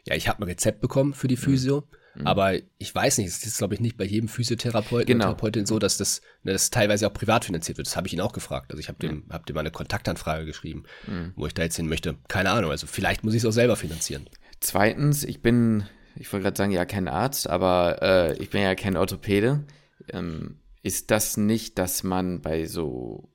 [0.03, 1.37] Ja, ich habe ein Rezept bekommen für die.
[1.37, 1.81] Physio.
[1.81, 1.97] Mhm.
[2.15, 2.27] Mhm.
[2.27, 5.25] Aber ich weiß nicht, es ist, glaube ich, nicht bei jedem Physiotherapeuten genau.
[5.25, 7.87] Therapeutin so, dass das, das teilweise auch privat finanziert wird.
[7.87, 8.71] Das habe ich ihn auch gefragt.
[8.71, 9.25] Also ich habe dem, mhm.
[9.29, 11.33] hab dem mal eine Kontaktanfrage geschrieben, mhm.
[11.35, 12.15] wo ich da jetzt hin möchte.
[12.27, 12.71] Keine Ahnung.
[12.71, 14.27] Also vielleicht muss ich es auch selber finanzieren.
[14.59, 18.75] Zweitens, ich bin, ich wollte gerade sagen, ja, kein Arzt, aber äh, ich bin ja
[18.75, 19.65] kein Orthopäde.
[20.09, 23.29] Ähm, ist das nicht, dass man bei so,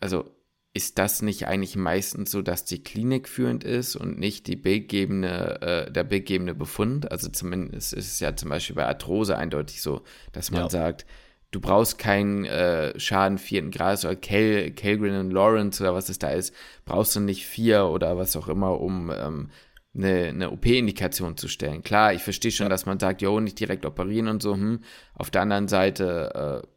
[0.00, 0.30] also
[0.78, 5.60] ist das nicht eigentlich meistens so, dass die Klinik führend ist und nicht die bildgebende,
[5.60, 7.10] äh, der bildgebende Befund?
[7.10, 10.70] Also zumindest ist es ja zum Beispiel bei Arthrose eindeutig so, dass man ja.
[10.70, 11.04] sagt,
[11.50, 16.20] du brauchst keinen äh, Schaden vierten Grades oder Cal, Calgren und Lawrence oder was es
[16.20, 19.50] da ist, brauchst du nicht vier oder was auch immer, um ähm,
[19.96, 21.82] eine, eine OP-Indikation zu stellen.
[21.82, 24.84] Klar, ich verstehe schon, dass man sagt, jo, nicht direkt operieren und so, hm.
[25.14, 26.68] Auf der anderen Seite, äh,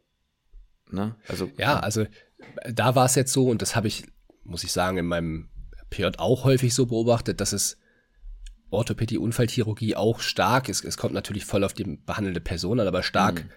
[0.92, 1.16] ne?
[1.28, 1.50] Also.
[1.56, 2.06] Ja, also
[2.70, 4.04] da war es jetzt so, und das habe ich,
[4.44, 5.48] muss ich sagen, in meinem
[5.90, 7.78] PJ auch häufig so beobachtet, dass es
[8.70, 10.84] Orthopädie, Unfallchirurgie auch stark ist.
[10.84, 13.50] Es kommt natürlich voll auf die behandelte Person an, aber stark, mhm.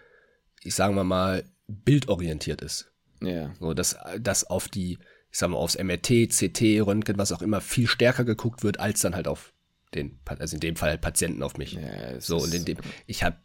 [0.61, 2.91] ich sage mal bildorientiert ist.
[3.21, 3.53] Ja.
[3.59, 4.99] So, dass, dass auf die,
[5.31, 8.99] ich sag mal, aufs MRT, CT, Röntgen, was auch immer, viel stärker geguckt wird, als
[8.99, 9.53] dann halt auf
[9.93, 11.73] den, also in dem Fall Patienten auf mich.
[11.73, 13.37] Ja, so, und in dem, ich habe,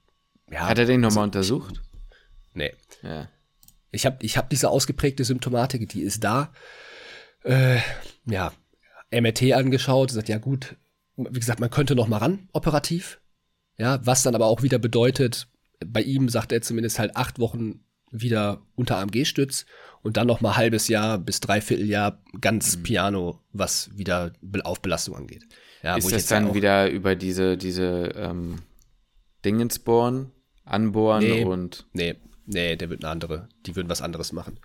[0.50, 0.68] ja.
[0.68, 1.80] Hat er den nochmal also, untersucht?
[2.52, 2.74] Nee.
[3.02, 3.28] Ja.
[3.92, 6.52] Ich habe ich hab diese ausgeprägte Symptomatik, die ist da.
[7.42, 7.78] Äh,
[8.26, 8.52] ja,
[9.10, 10.76] MRT angeschaut, sagt, ja gut,
[11.16, 13.20] wie gesagt, man könnte noch mal ran, operativ.
[13.76, 15.48] Ja, was dann aber auch wieder bedeutet,
[15.84, 19.66] bei ihm sagt er zumindest halt acht Wochen wieder unter AMG-Stütz
[20.02, 22.82] und dann noch mal halbes Jahr bis dreiviertel Jahr ganz mhm.
[22.82, 24.32] Piano, was wieder
[24.64, 25.46] auf Belastung angeht.
[25.82, 28.58] Ja, ist das dann wieder über diese, diese ähm,
[29.44, 30.30] Dingens bohren,
[30.64, 31.86] anbohren nee, und.
[31.92, 34.60] Nee, nee, der wird eine andere, die würden was anderes machen.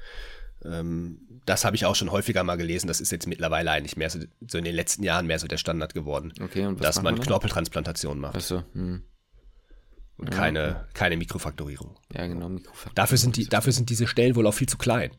[0.64, 2.88] Ähm, das habe ich auch schon häufiger mal gelesen.
[2.88, 5.58] Das ist jetzt mittlerweile eigentlich mehr so, so in den letzten Jahren mehr so der
[5.58, 6.34] Standard geworden.
[6.42, 8.36] Okay, und dass man Knorpeltransplantation macht.
[8.36, 9.04] Achso, hm.
[10.18, 10.86] Und ja, keine, okay.
[10.94, 11.98] keine Mikrofaktorierung.
[12.14, 12.96] Ja, genau, Mikrofaktorierung.
[12.96, 15.12] Dafür sind, die, dafür sind diese Stellen wohl auch viel zu klein.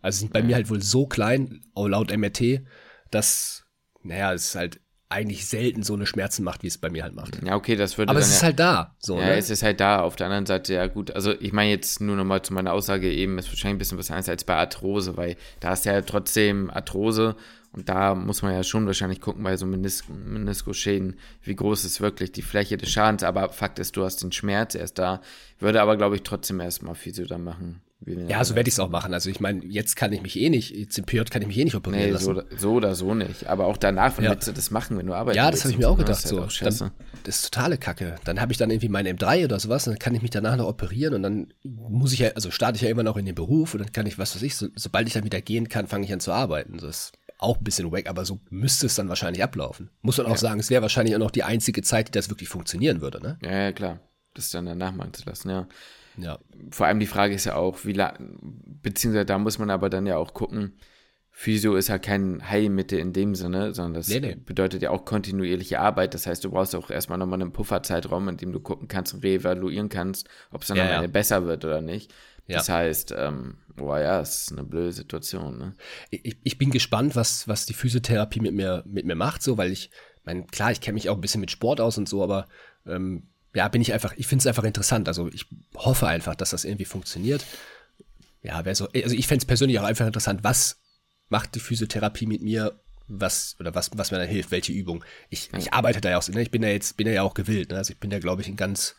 [0.00, 0.46] Also sind bei ja.
[0.46, 2.62] mir halt wohl so klein, laut MRT,
[3.10, 3.66] dass,
[4.02, 7.14] naja, es ist halt eigentlich selten so eine Schmerzen macht, wie es bei mir halt
[7.14, 7.42] macht.
[7.42, 8.94] Ja, okay, das würde Aber es ist ja, halt da.
[8.98, 9.36] So, ja, ne?
[9.36, 10.02] es ist halt da.
[10.02, 11.10] Auf der anderen Seite, ja gut.
[11.12, 14.10] Also ich meine jetzt nur nochmal zu meiner Aussage eben, ist wahrscheinlich ein bisschen was
[14.10, 17.36] anderes als bei Arthrose, weil da ist ja trotzdem Arthrose
[17.72, 22.00] und da muss man ja schon wahrscheinlich gucken bei so Menis Meniskusschäden, wie groß ist
[22.00, 23.22] wirklich die Fläche des Schadens.
[23.22, 25.20] Aber Fakt ist, du hast den Schmerz erst da.
[25.58, 27.80] Würde aber, glaube ich, trotzdem erstmal Physio da machen.
[28.06, 29.12] Ja, so werde ich es auch machen.
[29.12, 31.58] Also ich meine, jetzt kann ich mich eh nicht, jetzt im PJ kann ich mich
[31.58, 32.26] eh nicht operieren nee, lassen.
[32.26, 33.46] So, so, oder so nicht.
[33.48, 34.30] Aber auch danach, wenn ja.
[34.30, 35.36] willst du das machen, wenn du arbeitest?
[35.36, 36.26] Ja, das habe ich mir auch gedacht.
[36.26, 36.42] So.
[36.42, 36.92] Halt dann,
[37.24, 38.14] das ist totale Kacke.
[38.24, 40.68] Dann habe ich dann irgendwie meine M3 oder sowas, dann kann ich mich danach noch
[40.68, 43.74] operieren und dann muss ich ja, also starte ich ja immer noch in den Beruf
[43.74, 46.04] und dann kann ich, was weiß ich, so, sobald ich dann wieder gehen kann, fange
[46.04, 46.78] ich an zu arbeiten.
[46.78, 49.90] Das ist auch ein bisschen wack, aber so müsste es dann wahrscheinlich ablaufen.
[50.02, 50.36] Muss man auch ja.
[50.36, 53.38] sagen, es wäre wahrscheinlich auch noch die einzige Zeit, die das wirklich funktionieren würde, ne?
[53.42, 54.00] Ja, ja, klar.
[54.34, 55.66] Das dann danach machen zu lassen, ja.
[56.18, 56.38] Ja.
[56.70, 58.38] Vor allem die Frage ist ja auch, wie lang,
[58.82, 60.74] beziehungsweise da muss man aber dann ja auch gucken,
[61.30, 64.34] Physio ist ja kein Heilmittel in dem Sinne, sondern das nee, nee.
[64.34, 66.14] bedeutet ja auch kontinuierliche Arbeit.
[66.14, 69.22] Das heißt, du brauchst auch erstmal nochmal einen Pufferzeitraum, in dem du gucken kannst und
[69.22, 71.12] reevaluieren kannst, ob es dann ja, am Ende ja.
[71.12, 72.12] besser wird oder nicht.
[72.48, 72.56] Ja.
[72.56, 75.58] Das heißt, ähm, oh ja, es ist eine blöde Situation.
[75.58, 75.74] Ne?
[76.10, 79.70] Ich, ich bin gespannt, was, was die Physiotherapie mit mir, mit mir macht, so, weil
[79.70, 79.90] ich,
[80.24, 82.48] mein, klar, ich kenne mich auch ein bisschen mit Sport aus und so, aber
[82.84, 83.28] ähm,
[83.58, 85.08] ja, bin ich einfach, ich finde es einfach interessant.
[85.08, 87.44] Also ich hoffe einfach, dass das irgendwie funktioniert.
[88.40, 90.80] Ja, wäre so, also ich fände es persönlich auch einfach interessant, was
[91.28, 95.04] macht die Physiotherapie mit mir, was, oder was, was mir dann hilft, welche Übung.
[95.28, 96.40] Ich, ich arbeite da ja auch, ne?
[96.40, 97.78] ich bin ja jetzt, bin ja auch gewillt, ne?
[97.78, 98.94] also ich bin ja, glaube ich, ein ganz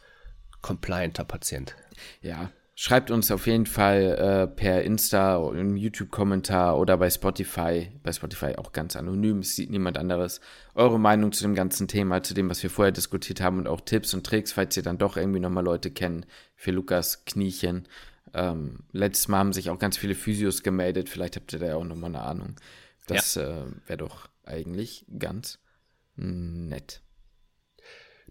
[0.61, 1.73] complianter Patient.
[2.21, 8.13] Ja, Schreibt uns auf jeden Fall äh, per Insta, im YouTube-Kommentar oder bei Spotify, bei
[8.13, 10.39] Spotify auch ganz anonym, es sieht niemand anderes,
[10.75, 13.81] eure Meinung zu dem ganzen Thema, zu dem, was wir vorher diskutiert haben und auch
[13.81, 17.85] Tipps und Tricks, falls ihr dann doch irgendwie nochmal Leute kennen für Lukas Kniechen.
[18.33, 21.75] Ähm, letztes Mal haben sich auch ganz viele Physios gemeldet, vielleicht habt ihr da ja
[21.75, 22.55] auch nochmal eine Ahnung.
[23.07, 23.41] Das ja.
[23.41, 25.59] äh, wäre doch eigentlich ganz
[26.15, 27.01] nett.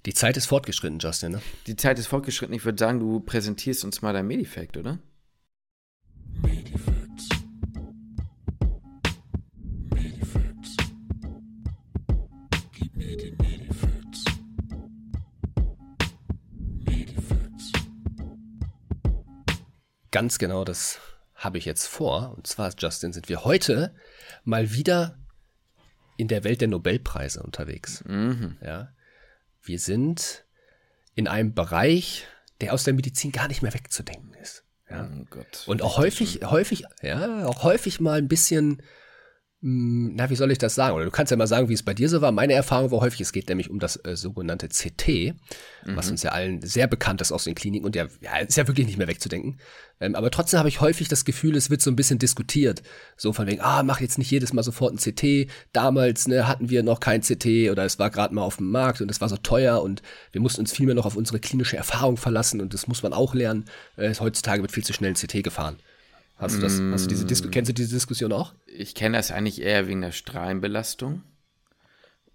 [0.07, 1.43] Die Zeit ist fortgeschritten, Justin, ne?
[1.67, 2.55] Die Zeit ist fortgeschritten.
[2.55, 4.99] Ich würde sagen, du präsentierst uns mal dein Medifact, oder?
[6.41, 7.29] Medifacts.
[9.93, 10.77] Medifacts.
[12.73, 14.25] Gib mir die Medifacts.
[16.85, 17.73] Medifacts.
[20.11, 21.01] Ganz genau, das
[21.35, 22.35] habe ich jetzt vor.
[22.37, 23.95] Und zwar, Justin, sind wir heute
[24.45, 25.19] mal wieder
[26.17, 28.05] in der Welt der Nobelpreise unterwegs.
[28.07, 28.57] Mhm.
[28.63, 28.93] Ja.
[29.62, 30.44] Wir sind
[31.14, 32.27] in einem Bereich,
[32.61, 34.64] der aus der Medizin gar nicht mehr wegzudenken ist.
[34.90, 35.11] Ja.
[35.12, 35.64] Oh Gott.
[35.66, 38.83] Und auch häufig, häufig, ja, auch häufig mal ein bisschen
[39.61, 40.94] na, wie soll ich das sagen?
[40.94, 42.31] Oder du kannst ja mal sagen, wie es bei dir so war.
[42.31, 45.35] Meine Erfahrung war häufig, es geht nämlich um das äh, sogenannte CT, mhm.
[45.97, 48.68] was uns ja allen sehr bekannt ist aus den Kliniken und ja, ja ist ja
[48.68, 49.59] wirklich nicht mehr wegzudenken.
[49.99, 52.85] Ähm, aber trotzdem habe ich häufig das Gefühl, es wird so ein bisschen diskutiert.
[53.16, 55.51] So von wegen, ah, mach jetzt nicht jedes Mal sofort ein CT.
[55.73, 59.01] Damals ne, hatten wir noch kein CT oder es war gerade mal auf dem Markt
[59.01, 62.16] und es war so teuer und wir mussten uns vielmehr noch auf unsere klinische Erfahrung
[62.16, 63.64] verlassen und das muss man auch lernen.
[63.97, 65.79] Äh, heutzutage wird viel zu schnell ein CT gefahren.
[66.38, 68.55] Hast du das, hast du diese Dis kennst du diese Diskussion auch?
[68.66, 71.22] Ich kenne das eigentlich eher wegen der Strahlenbelastung.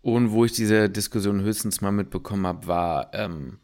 [0.02, 3.60] Und wo ich diese Diskussion höchstens mal mitbekommen habe, war, ähm,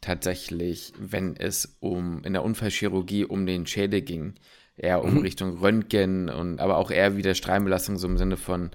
[0.00, 4.34] tatsächlich, wenn es um in der Unfallchirurgie um den Schädel ging,
[4.76, 5.20] eher um mhm.
[5.20, 8.70] Richtung Röntgen und aber auch eher wieder Strahlenbelastung, so im Sinne von,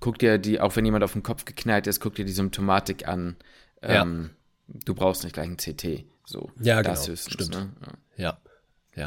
[0.00, 3.08] guck dir die, auch wenn jemand auf den Kopf geknallt ist, guck dir die Symptomatik
[3.08, 3.36] an.
[3.82, 4.30] Ähm,
[4.68, 4.74] ja.
[4.84, 6.04] Du brauchst nicht gleich ein CT.
[6.26, 6.94] So, ja, genau.
[6.94, 7.32] höchstens.
[7.32, 7.50] Stimmt.
[7.50, 7.72] Ne?
[8.16, 8.24] Ja.
[8.24, 8.38] ja.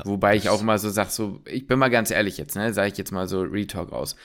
[0.06, 2.92] Wobei ich auch mal so sag, so, ich bin mal ganz ehrlich jetzt, ne, sage
[2.92, 4.16] ich jetzt mal so Retalk aus.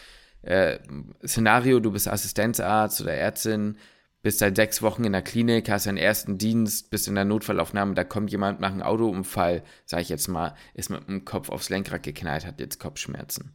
[0.43, 0.79] Äh,
[1.27, 3.79] Szenario, du bist Assistenzarzt oder Ärztin,
[4.23, 7.95] bist seit sechs Wochen in der Klinik, hast deinen ersten Dienst, bist in der Notfallaufnahme,
[7.95, 11.71] da kommt jemand nach einem Autounfall, sag ich jetzt mal, ist mit dem Kopf aufs
[11.71, 13.53] Lenkrad geknallt, hat jetzt Kopfschmerzen.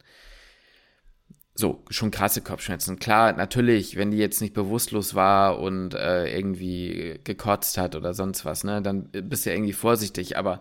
[1.54, 2.98] So, schon krasse Kopfschmerzen.
[2.98, 8.44] Klar, natürlich, wenn die jetzt nicht bewusstlos war und äh, irgendwie gekotzt hat oder sonst
[8.44, 10.60] was, ne, dann bist du ja irgendwie vorsichtig, aber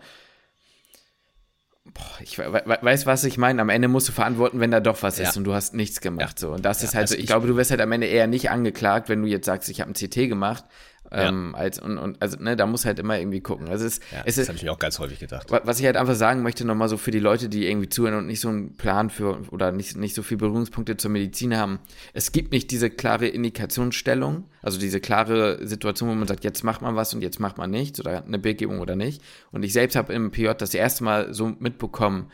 [1.93, 3.62] boah, ich we weiß, was ich meine.
[3.62, 5.28] Am Ende musst du verantworten, wenn da doch was ja.
[5.28, 6.41] ist und du hast nichts gemacht.
[6.41, 6.47] Ja.
[6.47, 6.54] So.
[6.54, 8.08] Und das ja, ist halt also so, ich, ich glaube, du wirst halt am Ende
[8.08, 10.65] eher nicht angeklagt, wenn du jetzt sagst, ich habe ein CT gemacht,
[11.12, 11.60] ähm, ja.
[11.60, 13.67] als, und, und, also, ne, da muss halt immer irgendwie gucken.
[13.69, 15.48] Also es, ja, es das habe ich mir auch ganz häufig gedacht.
[15.50, 18.28] Was ich halt einfach sagen möchte, nochmal so für die Leute, die irgendwie zuhören und
[18.28, 21.80] nicht so einen Plan für oder nicht, nicht so viele Berührungspunkte zur Medizin haben.
[22.13, 26.82] Es gibt nicht diese klare Indikationsstellung, also diese klare Situation, wo man sagt, jetzt macht
[26.82, 29.22] man was und jetzt macht man nichts oder eine Bildgebung oder nicht.
[29.52, 32.32] Und ich selbst habe im PJ das erste Mal so mitbekommen,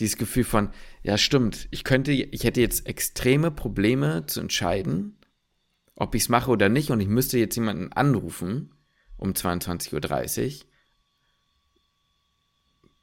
[0.00, 0.70] dieses Gefühl von,
[1.02, 5.17] ja stimmt, ich könnte, ich hätte jetzt extreme Probleme zu entscheiden,
[6.00, 8.72] ob ich es mache oder nicht und ich müsste jetzt jemanden anrufen
[9.16, 10.67] um 22.30 Uhr.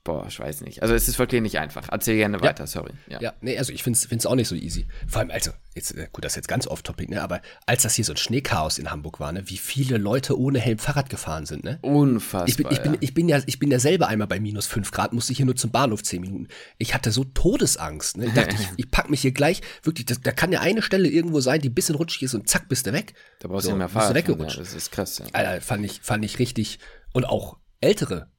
[0.05, 0.83] Boah, ich weiß nicht.
[0.83, 1.87] Also es ist wirklich nicht einfach.
[1.89, 2.67] Erzähl gerne weiter, ja.
[2.67, 2.91] sorry.
[3.07, 3.19] Ja.
[3.21, 4.85] ja, nee, also ich finde es auch nicht so easy.
[5.07, 7.23] Vor allem, also, jetzt, äh, gut, das ist jetzt ganz off-topic, ne?
[7.23, 10.59] Aber als das hier so ein Schneechaos in Hamburg war, ne, wie viele Leute ohne
[10.59, 11.79] Helm Fahrrad gefahren sind, ne?
[11.81, 12.47] Unfassbar.
[12.47, 12.99] Ich bin, ich bin, ja.
[13.01, 15.47] ich bin ja, ich bin ja selber einmal bei minus 5 Grad, musste ich hier
[15.47, 16.49] nur zum Bahnhof 10 Minuten.
[16.77, 18.27] Ich hatte so Todesangst, ne?
[18.27, 21.09] Ich dachte, ich, ich pack mich hier gleich, wirklich, das, da kann ja eine Stelle
[21.09, 23.15] irgendwo sein, die ein bisschen rutschig ist und zack, bist du weg.
[23.39, 24.13] Da brauchst so, du ja mehr Fahrrad.
[24.13, 24.57] weggerutscht.
[24.57, 25.25] Ja, das ist krass, ja.
[25.33, 26.77] Alter, fand ich, fand ich richtig.
[27.11, 28.29] Und auch ältere,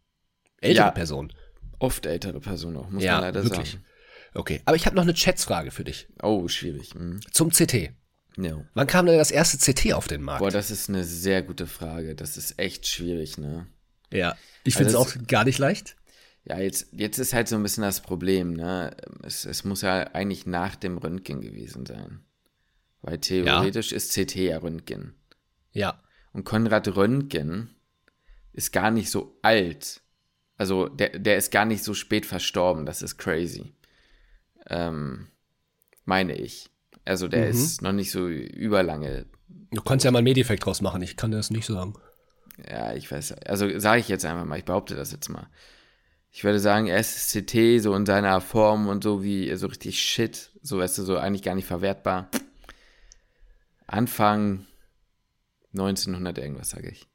[0.60, 0.90] ältere ja.
[0.92, 1.32] Personen
[1.78, 3.72] Oft ältere Person auch, muss ja, man leider wirklich.
[3.72, 3.84] sagen.
[4.34, 6.08] Okay, aber ich habe noch eine Chatsfrage für dich.
[6.22, 6.94] Oh, schwierig.
[6.94, 7.20] Mhm.
[7.32, 7.90] Zum CT.
[8.36, 8.64] Ja.
[8.74, 10.40] Wann kam denn das erste CT auf den Markt?
[10.40, 12.14] Boah, das ist eine sehr gute Frage.
[12.14, 13.66] Das ist echt schwierig, ne?
[14.12, 15.96] Ja, ich finde es also auch gar nicht leicht.
[16.44, 18.94] Ja, jetzt, jetzt ist halt so ein bisschen das Problem, ne?
[19.22, 22.20] Es, es muss ja eigentlich nach dem Röntgen gewesen sein.
[23.02, 23.96] Weil theoretisch ja.
[23.96, 25.14] ist CT ja Röntgen.
[25.72, 26.02] Ja.
[26.32, 27.74] Und Konrad Röntgen
[28.52, 30.02] ist gar nicht so alt.
[30.58, 33.72] Also der, der ist gar nicht so spät verstorben, das ist crazy.
[34.68, 35.28] Ähm,
[36.04, 36.70] meine ich.
[37.04, 37.50] Also der mhm.
[37.50, 39.26] ist noch nicht so überlange.
[39.70, 41.94] Du kannst ja mal einen Medifekt draus machen, ich kann das nicht sagen.
[42.68, 43.32] Ja, ich weiß.
[43.46, 45.48] Also sage ich jetzt einfach mal, ich behaupte das jetzt mal.
[46.32, 50.78] Ich würde sagen, SCT so in seiner Form und so wie so richtig shit, so
[50.78, 52.30] weißt du, so eigentlich gar nicht verwertbar.
[53.86, 54.66] Anfang
[55.72, 57.06] 1900 irgendwas, sage ich.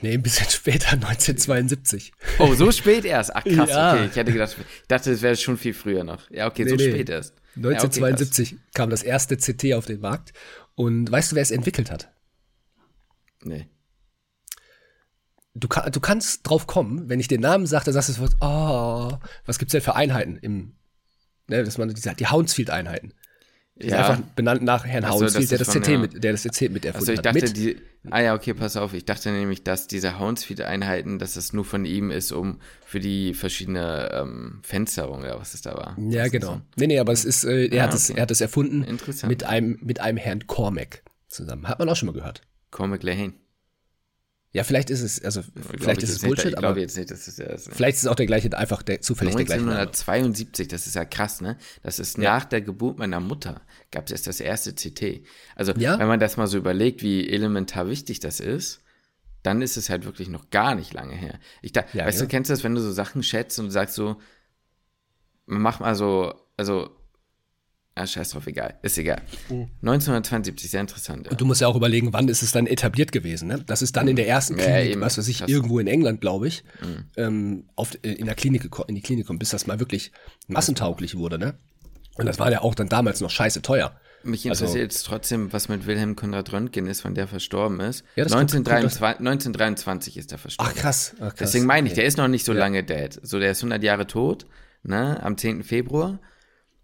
[0.00, 2.12] Nee, ein bisschen später, 1972.
[2.38, 3.34] Oh, so spät erst?
[3.34, 3.94] Ach krass, ja.
[3.94, 4.06] okay.
[4.10, 6.30] Ich hätte gedacht, ich dachte, es wäre schon viel früher noch.
[6.30, 6.90] Ja, okay, nee, so nee.
[6.90, 7.34] spät erst.
[7.56, 10.32] 1972 ja, okay, kam das erste CT auf den Markt.
[10.74, 12.12] Und weißt du, wer es entwickelt hat?
[13.42, 13.68] Nee.
[15.54, 19.18] Du, du kannst drauf kommen, wenn ich den Namen sage, dann sagst du sofort, oh,
[19.44, 20.76] was gibt's denn für Einheiten im,
[21.48, 23.12] ne, dass man die, die Houndsfield-Einheiten.
[23.80, 24.08] Die ja.
[24.08, 25.98] einfach benannt nach Herrn also, Hounsfield, der das, CT ja.
[25.98, 27.56] mit, der das CT mit erfunden also ich dachte, hat.
[27.56, 27.76] Die,
[28.10, 28.92] ah ja, okay, pass auf.
[28.92, 33.34] Ich dachte nämlich, dass diese Hounsfield-Einheiten, dass das nur von ihm ist, um für die
[33.34, 35.96] verschiedene ähm, Fensterung oder was es da war.
[36.08, 36.60] Ja, was genau.
[36.76, 37.96] Nee, nee, aber es ist, äh, er, ah, hat okay.
[37.96, 38.84] es, er hat es erfunden
[39.28, 41.68] mit einem, mit einem Herrn Cormac zusammen.
[41.68, 42.42] Hat man auch schon mal gehört.
[42.70, 43.34] Cormac Lehane.
[44.52, 45.42] Ja, vielleicht ist es, also
[45.78, 47.70] vielleicht ist es Bullshit, nicht, ich aber jetzt nicht, dass es ja ist.
[47.70, 51.58] vielleicht ist es auch der gleiche, einfach der zufällig 1972, das ist ja krass, ne?
[51.82, 52.34] Das ist ja.
[52.34, 55.22] nach der Geburt meiner Mutter gab es erst das erste CT.
[55.54, 55.98] Also ja?
[55.98, 58.80] wenn man das mal so überlegt, wie elementar wichtig das ist,
[59.42, 61.38] dann ist es halt wirklich noch gar nicht lange her.
[61.60, 63.94] Ich da, ja, weißt du, kennst du das, wenn du so Sachen schätzt und sagst
[63.94, 64.16] so,
[65.44, 66.97] mach mal so, also
[67.98, 68.78] Ah, scheiß drauf, egal.
[68.82, 69.20] Ist egal.
[69.48, 69.68] Mhm.
[69.82, 71.26] 1972, sehr interessant.
[71.26, 71.32] Ja.
[71.32, 73.48] Und du musst ja auch überlegen, wann ist es dann etabliert gewesen.
[73.48, 73.64] Ne?
[73.66, 76.46] Das ist dann in der ersten Klinik, ja, was weiß ich, irgendwo in England, glaube
[76.46, 77.04] ich, mhm.
[77.16, 80.12] ähm, auf, äh, in, der Klinik, in die Klinik kommt, bis das mal wirklich
[80.46, 81.38] massentauglich wurde.
[81.38, 81.54] Ne?
[82.14, 83.98] Und das war ja auch dann damals noch scheiße teuer.
[84.22, 87.80] Mich also interessiert also, jetzt trotzdem, was mit Wilhelm Konrad Röntgen ist, wann der verstorben
[87.80, 88.04] ist.
[88.14, 90.72] Ja, 1923, kommt, 1923 ist er verstorben.
[90.72, 91.14] Ach krass.
[91.16, 91.34] Ach, krass.
[91.38, 92.58] Deswegen meine ich, der ist noch nicht so ja.
[92.58, 93.18] lange dead.
[93.22, 94.46] So, der ist 100 Jahre tot,
[94.82, 95.62] ne, am 10.
[95.62, 96.20] Februar.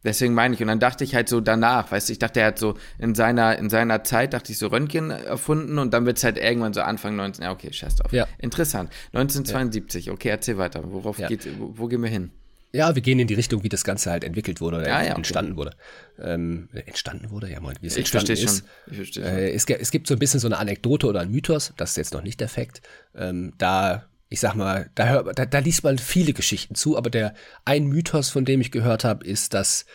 [0.05, 2.49] Deswegen meine ich, und dann dachte ich halt so danach, weißt du, ich dachte, er
[2.49, 6.19] hat so in seiner, in seiner Zeit, dachte ich so Röntgen erfunden und dann wird
[6.19, 8.13] es halt irgendwann so Anfang 19, ja, okay, scheiß drauf.
[8.13, 8.29] Ja.
[8.39, 8.91] Interessant.
[9.13, 10.13] 1972, ja.
[10.13, 10.83] okay, erzähl weiter.
[10.85, 11.29] Worauf ja.
[11.29, 12.31] geht, wo, wo, gehen wir hin?
[12.73, 15.15] Ja, wir gehen in die Richtung, wie das Ganze halt entwickelt wurde oder ja, ja,
[15.15, 15.59] entstanden okay.
[15.59, 15.77] wurde.
[16.21, 18.59] Ähm, entstanden wurde, ja, mal, wie es ich entstanden ist.
[18.59, 18.69] Schon.
[18.91, 21.73] Ich verstehe äh, es, es, gibt so ein bisschen so eine Anekdote oder ein Mythos,
[21.77, 22.83] das ist jetzt noch nicht der Fakt.
[23.15, 27.09] Ähm, da, ich sag mal, da, hör, da, da liest man viele Geschichten zu, aber
[27.09, 29.87] der ein Mythos, von dem ich gehört habe, ist, dass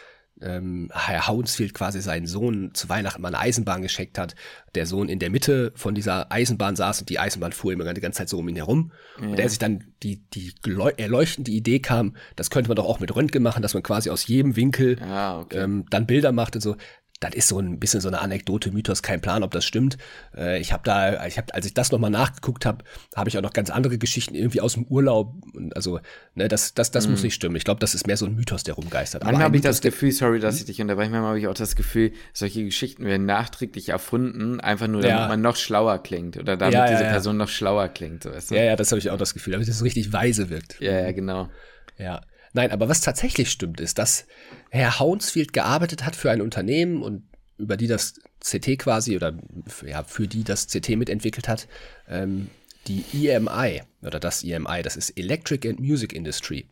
[0.41, 4.35] ähm, Herr Hounsfield quasi seinen Sohn zu Weihnachten mal eine Eisenbahn geschenkt hat.
[4.75, 7.99] Der Sohn in der Mitte von dieser Eisenbahn saß und die Eisenbahn fuhr immer die
[7.99, 8.93] ganze Zeit so um ihn herum.
[9.19, 9.27] Ja.
[9.27, 10.53] Und er sich dann die, die
[10.95, 14.25] erleuchtende Idee kam, das könnte man doch auch mit Röntgen machen, dass man quasi aus
[14.25, 15.57] jedem Winkel ah, okay.
[15.57, 16.77] ähm, dann Bilder macht und so
[17.19, 19.97] das ist so ein bisschen so eine Anekdote, Mythos, kein Plan, ob das stimmt.
[20.35, 23.41] Äh, ich habe da, ich habe, als ich das nochmal nachgeguckt habe, habe ich auch
[23.41, 25.33] noch ganz andere Geschichten irgendwie aus dem Urlaub.
[25.75, 25.99] Also,
[26.35, 27.11] ne, das, das, das mm.
[27.11, 27.57] muss nicht stimmen.
[27.57, 29.23] Ich glaube, das ist mehr so ein Mythos, der rumgeistert.
[29.25, 30.59] Manchmal habe ich das Gefühl, sorry, dass hm?
[30.61, 34.87] ich dich unterbreche, manchmal habe ich auch das Gefühl, solche Geschichten werden nachträglich erfunden, einfach
[34.87, 35.27] nur, damit ja.
[35.27, 38.23] man noch schlauer klingt oder damit ja, ja, diese Person noch schlauer klingt.
[38.23, 38.55] So, weißt du?
[38.55, 40.79] Ja, ja, das habe ich auch das Gefühl, damit es so richtig weise wirkt.
[40.79, 41.49] Ja, ja, genau.
[41.97, 42.21] Ja.
[42.53, 44.25] Nein, aber was tatsächlich stimmt, ist, dass
[44.69, 47.23] Herr Hounsfield gearbeitet hat für ein Unternehmen und
[47.57, 49.37] über die das CT quasi oder
[49.85, 51.67] ja, für die das CT mitentwickelt hat,
[52.07, 52.49] ähm,
[52.87, 56.67] die EMI oder das EMI, das ist Electric and Music Industry.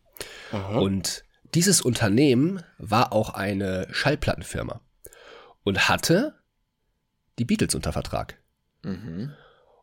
[0.50, 0.78] Aha.
[0.78, 4.80] Und dieses Unternehmen war auch eine Schallplattenfirma
[5.64, 6.34] und hatte
[7.38, 8.38] die Beatles unter Vertrag.
[8.82, 9.32] Mhm.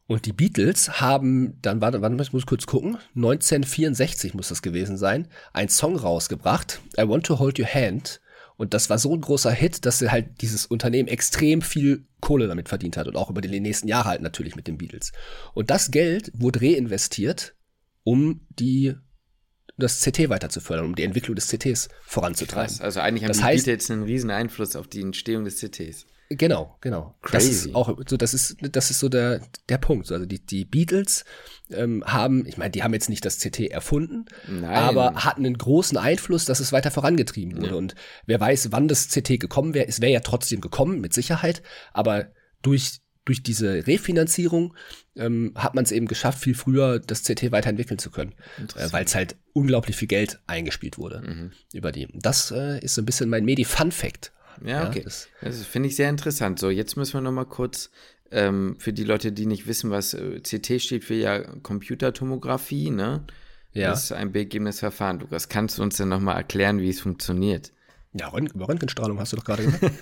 [0.07, 4.97] Und die Beatles haben, dann warte, warte, ich muss kurz gucken, 1964 muss das gewesen
[4.97, 8.21] sein, einen Song rausgebracht, I Want to Hold Your Hand,
[8.57, 12.69] und das war so ein großer Hit, dass halt dieses Unternehmen extrem viel Kohle damit
[12.69, 15.11] verdient hat und auch über die nächsten Jahre halt natürlich mit den Beatles.
[15.53, 17.55] Und das Geld wurde reinvestiert,
[18.03, 18.95] um die
[19.77, 22.67] das CT weiter zu fördern, um die Entwicklung des CTs voranzutreiben.
[22.67, 25.57] Krass, also eigentlich haben das die heißt, Beatles einen riesen Einfluss auf die Entstehung des
[25.57, 26.05] CTs.
[26.29, 27.15] Genau, genau.
[27.21, 27.47] Crazy.
[27.47, 30.11] Das ist auch so, das ist, das ist so der, der Punkt.
[30.11, 31.23] Also die, die Beatles
[31.69, 34.71] ähm, haben, ich meine, die haben jetzt nicht das CT erfunden, Nein.
[34.71, 37.69] aber hatten einen großen Einfluss, dass es weiter vorangetrieben wurde.
[37.69, 37.75] Ja.
[37.75, 41.61] Und wer weiß, wann das CT gekommen wäre, es wäre ja trotzdem gekommen, mit Sicherheit,
[41.93, 42.27] aber
[42.61, 44.75] durch durch diese Refinanzierung
[45.15, 48.35] ähm, hat man es eben geschafft, viel früher das CT weiterentwickeln zu können,
[48.75, 51.51] äh, weil es halt unglaublich viel Geld eingespielt wurde mhm.
[51.73, 52.07] über die.
[52.13, 54.31] Das äh, ist so ein bisschen mein Medi-Fun-Fact
[54.63, 55.01] ja, okay.
[55.03, 56.59] Das, das finde ich sehr interessant.
[56.59, 57.89] So, jetzt müssen wir noch mal kurz
[58.31, 63.25] ähm, für die Leute, die nicht wissen, was äh, CT steht für ja Computertomographie, ne?
[63.73, 63.89] Ja.
[63.89, 65.19] Das ist ein bildgebendes Verfahren.
[65.19, 67.73] Lukas, kannst du uns denn noch mal erklären, wie es funktioniert?
[68.13, 69.93] Ja, Röntgen, Röntgenstrahlung hast du doch gerade gesagt.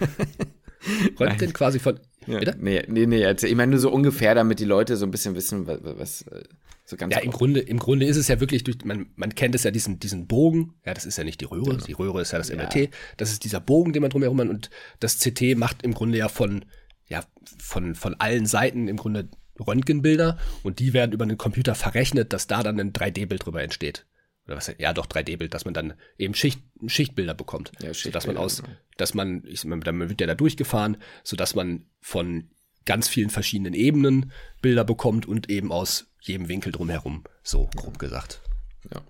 [1.20, 1.54] Röntgen Nein.
[1.54, 2.00] quasi von.
[2.28, 3.26] Ja, nee, nee, nee.
[3.26, 6.22] Also ich meine nur so ungefähr, damit die Leute so ein bisschen wissen, was, was
[6.28, 6.44] äh,
[6.94, 9.56] so ganz ja, im Grunde, im Grunde ist es ja wirklich durch, man, man kennt
[9.56, 10.76] es ja diesen, diesen Bogen.
[10.86, 11.72] Ja, das ist ja nicht die Röhre.
[11.72, 11.84] Genau.
[11.84, 12.76] Die Röhre ist ja das MRT.
[12.76, 12.88] Ja.
[13.18, 14.48] Das ist dieser Bogen, den man drumherum hat.
[14.48, 16.66] Und das CT macht im Grunde ja von,
[17.08, 17.24] ja,
[17.58, 19.30] von, von allen Seiten im Grunde
[19.60, 20.38] Röntgenbilder.
[20.62, 24.06] Und die werden über einen Computer verrechnet, dass da dann ein 3D-Bild drüber entsteht.
[24.46, 27.72] Oder was, ja, doch 3D-Bild, dass man dann eben Schicht, Schichtbilder bekommt.
[27.82, 28.76] Ja, Schichtbilder, dass man aus, genau.
[28.98, 32.50] dass man, ich, dann wird ja da durchgefahren, sodass man von
[32.86, 38.42] ganz vielen verschiedenen Ebenen Bilder bekommt und eben aus jedem Winkel drumherum, so grob gesagt.
[38.94, 39.02] Ja,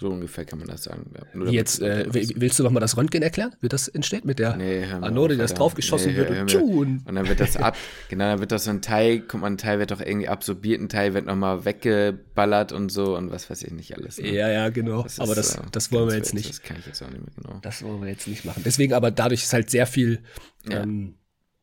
[0.00, 1.12] so ungefähr kann man das sagen.
[1.34, 4.56] Ja, Jetzt, äh, willst du noch mal das Röntgen erklären, wie das entsteht mit der
[4.56, 7.76] nee, Anode, die das draufgeschossen nee, wird und, und, und dann wird das ab,
[8.08, 10.80] genau, dann wird das so ein Teil, kommt man, ein Teil wird doch irgendwie absorbiert,
[10.80, 14.16] ein Teil wird nochmal weggeballert und so und was weiß ich nicht alles.
[14.16, 14.32] Ne?
[14.32, 15.02] Ja, ja, genau.
[15.02, 16.48] Das aber das, äh, das wollen wir jetzt nicht.
[16.48, 17.58] Das kann ich jetzt auch nicht mehr, genau.
[17.60, 18.62] Das wollen wir jetzt nicht machen.
[18.64, 20.20] Deswegen aber dadurch ist halt sehr viel,
[20.66, 20.82] ja.
[20.82, 21.16] ähm,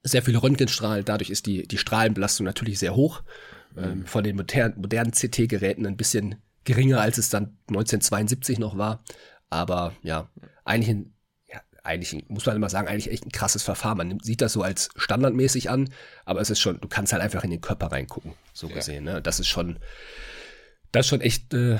[0.07, 3.23] sehr viele Röntgenstrahlen, dadurch ist die, die Strahlenbelastung natürlich sehr hoch
[3.75, 9.03] ähm, von den modernen, modernen CT-Geräten ein bisschen geringer, als es dann 1972 noch war.
[9.49, 10.29] Aber ja,
[10.65, 11.13] eigentlich ein,
[11.47, 13.97] ja, eigentlich muss man immer sagen, eigentlich echt ein krasses Verfahren.
[13.97, 15.89] Man nimmt, sieht das so als standardmäßig an,
[16.25, 19.05] aber es ist schon, du kannst halt einfach in den Körper reingucken, so gesehen.
[19.05, 19.21] Ne?
[19.21, 19.79] Das ist schon,
[20.91, 21.77] das ist schon echt äh,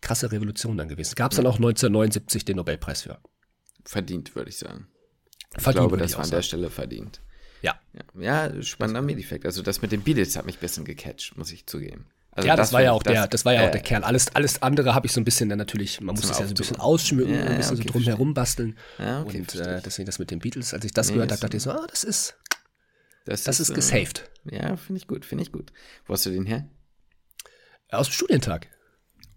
[0.00, 1.14] krasse Revolution dann gewesen.
[1.14, 3.18] Gab es dann auch 1979 den Nobelpreis für.
[3.84, 4.88] Verdient, würde ich sagen.
[5.56, 7.20] Ich verdient, glaube, das war an der Stelle verdient.
[7.62, 7.80] Ja.
[8.14, 9.46] Ja, ja spannender Medifekt.
[9.46, 12.06] Also das mit den Beatles hat mich ein bisschen gecatcht, muss ich zugeben.
[12.30, 13.80] Also ja, das, das war ja auch das, der, das war ja äh, auch der
[13.80, 14.04] Kern.
[14.04, 16.52] Alles, alles andere habe ich so ein bisschen dann natürlich, man muss das ja so
[16.52, 18.78] ein bisschen ausschmücken, ja, ein bisschen okay, so drumherum basteln.
[18.98, 21.40] Ja, okay, und äh, deswegen das mit den Beatles, als ich das nee, gehört habe,
[21.40, 22.36] dachte ich so, ah, das ist,
[23.24, 24.30] das, das ist, ist gesaved.
[24.44, 25.72] ja, finde ich gut, finde ich gut.
[26.06, 26.68] Wo hast du den her?
[27.90, 28.68] Aus dem Studientag.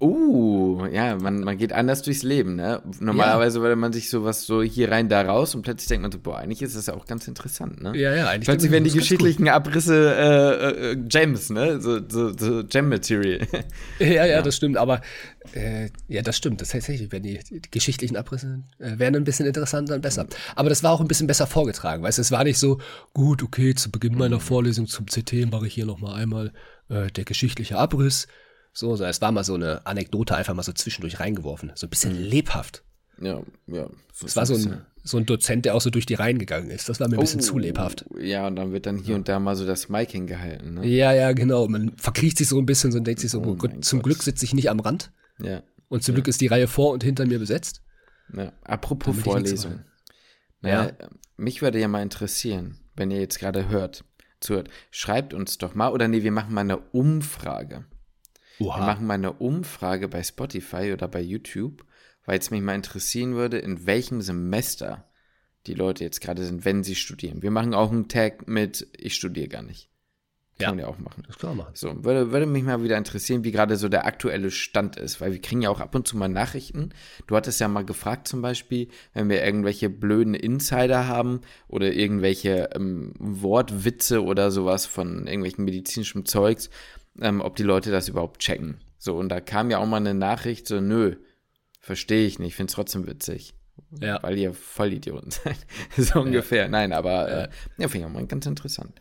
[0.02, 2.82] Uh, ja, man, man geht anders durchs Leben, ne?
[3.00, 3.62] Normalerweise ja.
[3.62, 6.40] würde man sich sowas so hier rein, da raus und plötzlich denkt man so, boah,
[6.40, 7.96] eigentlich ist das ja auch ganz interessant, ne?
[7.96, 8.48] Ja, ja, eigentlich.
[8.48, 11.80] Plötzlich werden die geschichtlichen Abrisse äh, äh, Gems, ne?
[11.80, 13.48] So, so, so Gem-Material.
[14.00, 15.02] Ja, ja, ja, das stimmt, aber
[15.54, 16.62] äh, ja, das stimmt.
[16.62, 20.26] Das heißt, wenn die, die geschichtlichen Abrisse äh, wären ein bisschen interessanter und besser.
[20.56, 22.80] Aber das war auch ein bisschen besser vorgetragen, weißt du, es war nicht so,
[23.14, 24.42] gut, okay, zu Beginn meiner mhm.
[24.42, 26.52] Vorlesung zum CT mache ich hier nochmal einmal
[26.90, 28.28] äh, der geschichtliche Abriss.
[28.74, 31.72] So, so, es war mal so eine Anekdote einfach mal so zwischendurch reingeworfen.
[31.76, 32.24] So ein bisschen mhm.
[32.24, 32.84] lebhaft.
[33.20, 33.90] Ja, ja.
[34.14, 36.70] So es war so ein, so ein Dozent, der auch so durch die Reihen gegangen
[36.70, 36.90] ist.
[36.90, 38.06] Das war mir ein bisschen oh, zu lebhaft.
[38.20, 40.76] Ja, und dann wird dann hier und da mal so das Mic hingehalten.
[40.76, 40.88] Ne?
[40.88, 41.68] Ja, ja, genau.
[41.68, 44.06] Man verkriecht sich so ein bisschen so und denkt sich so, oh Gott, zum Gott.
[44.06, 45.12] Glück sitze ich nicht am Rand.
[45.40, 45.64] Ja.
[45.90, 46.18] Und zum ja.
[46.18, 47.82] Glück ist die Reihe vor und hinter mir besetzt.
[48.36, 48.54] Ja.
[48.64, 49.82] Apropos Vorlesung.
[50.62, 51.10] Naja, ja.
[51.38, 54.06] mich würde ja mal interessieren, wenn ihr jetzt gerade hört,
[54.40, 57.86] zuhört, schreibt uns doch mal, oder nee, wir machen mal eine Umfrage.
[58.62, 58.80] Oha.
[58.80, 61.84] Wir machen mal eine Umfrage bei Spotify oder bei YouTube
[62.26, 65.06] weil es mich mal interessieren würde, in welchem Semester
[65.68, 67.42] die Leute jetzt gerade sind, wenn sie studieren.
[67.42, 69.90] Wir machen auch einen Tag mit, ich studiere gar nicht.
[70.58, 70.70] Kann ja.
[70.70, 71.24] man ja auch machen.
[71.28, 71.72] Das kann man machen.
[71.76, 75.32] So, würde, würde mich mal wieder interessieren, wie gerade so der aktuelle Stand ist, weil
[75.32, 76.90] wir kriegen ja auch ab und zu mal Nachrichten.
[77.26, 82.70] Du hattest ja mal gefragt zum Beispiel, wenn wir irgendwelche blöden Insider haben oder irgendwelche
[82.76, 86.70] ähm, Wortwitze oder sowas von irgendwelchen medizinischen Zeugs,
[87.20, 88.80] ähm, ob die Leute das überhaupt checken.
[88.98, 91.16] So, und da kam ja auch mal eine Nachricht, so, nö,
[91.80, 93.54] verstehe ich nicht, finde es trotzdem witzig.
[94.00, 94.22] Ja.
[94.22, 95.58] Weil ihr Vollidioten seid.
[95.98, 96.26] so ja.
[96.26, 96.68] ungefähr.
[96.68, 99.00] Nein, aber ja, äh, ja finde ich auch mal ganz interessant.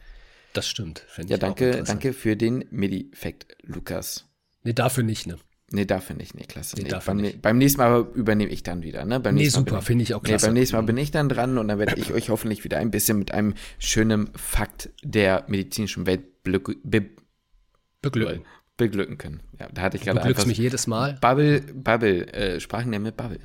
[0.53, 1.05] Das stimmt.
[1.27, 4.27] Ja, danke, danke für den Midi-Fact, Lukas.
[4.65, 5.39] Nee, dafür nicht, ne?
[5.73, 6.77] Nee, dafür nicht, nee, klasse.
[6.77, 6.99] Nee, nee.
[7.05, 7.43] Beim, nicht.
[7.43, 9.21] beim, nächsten Mal übernehme ich dann wieder, ne?
[9.21, 10.47] Beim nee, super, finde ich auch klasse.
[10.47, 12.79] Nee, beim nächsten Mal bin ich dann dran und dann werde ich euch hoffentlich wieder
[12.79, 16.43] ein bisschen mit einem schönen Fakt der medizinischen Welt
[18.03, 18.45] beglücken
[18.81, 19.43] beglücken können.
[19.59, 20.47] Ja, da hatte ich gerade einfach.
[20.47, 21.19] mich jedes Mal.
[21.21, 23.41] Bubble, Bubble, äh, Sprachen der mit Bubble.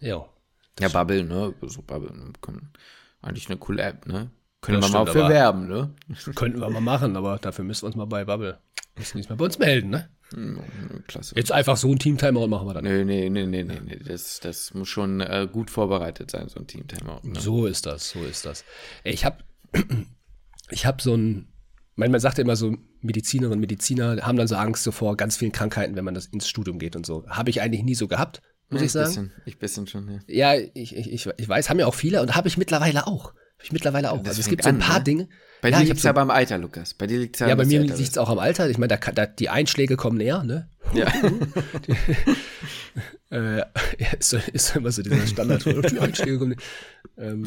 [0.00, 0.26] Ja.
[0.78, 1.54] Ja, Bubble, ne?
[1.62, 2.32] So Bubble, ne?
[3.22, 4.30] Eigentlich eine coole App, ne?
[4.60, 5.94] Können das wir stimmt, mal für werben, ne?
[6.34, 8.58] Könnten wir mal machen, aber dafür müssen wir uns mal bei Bubble.
[8.96, 10.10] Müssen nicht mal bei uns melden, ne?
[11.08, 11.34] Klasse.
[11.34, 12.84] Jetzt einfach so ein Team-Timeout machen wir dann.
[12.84, 13.96] Nee, nee, nee, nee, nee, nee.
[13.96, 17.20] Das, das muss schon äh, gut vorbereitet sein, so ein Team-Timeout.
[17.22, 17.40] Ne?
[17.40, 18.64] So ist das, so ist das.
[19.04, 19.38] Ich habe
[20.70, 21.52] ich hab so ein
[21.96, 25.16] man, man sagt ja immer so, Medizinerinnen und Mediziner haben dann so Angst so vor
[25.16, 27.24] ganz vielen Krankheiten, wenn man das ins Studium geht und so.
[27.28, 29.06] Habe ich eigentlich nie so gehabt, muss ja, ich sagen.
[29.06, 30.54] Bisschen, ich bisschen schon, ja.
[30.54, 33.34] Ja, ich, ich, ich weiß, haben ja auch viele und habe ich mittlerweile auch.
[33.62, 34.16] Habe ich mittlerweile auch.
[34.18, 35.04] Ja, also es gibt so ein paar ne?
[35.04, 35.28] Dinge.
[35.60, 36.94] Bei dir liegt es so, aber am Alter, Lukas.
[36.94, 38.68] Bei dir liegt es ja, ja bei mir liegt es auch am Alter.
[38.68, 40.68] Ich meine, da, da, die Einschläge kommen näher, ne?
[40.92, 41.06] Ja.
[43.30, 43.62] äh,
[44.18, 45.64] ist, ist immer so dieser Standard.
[45.64, 46.56] die Einschläge kommen
[47.16, 47.28] näher.
[47.30, 47.44] Ähm,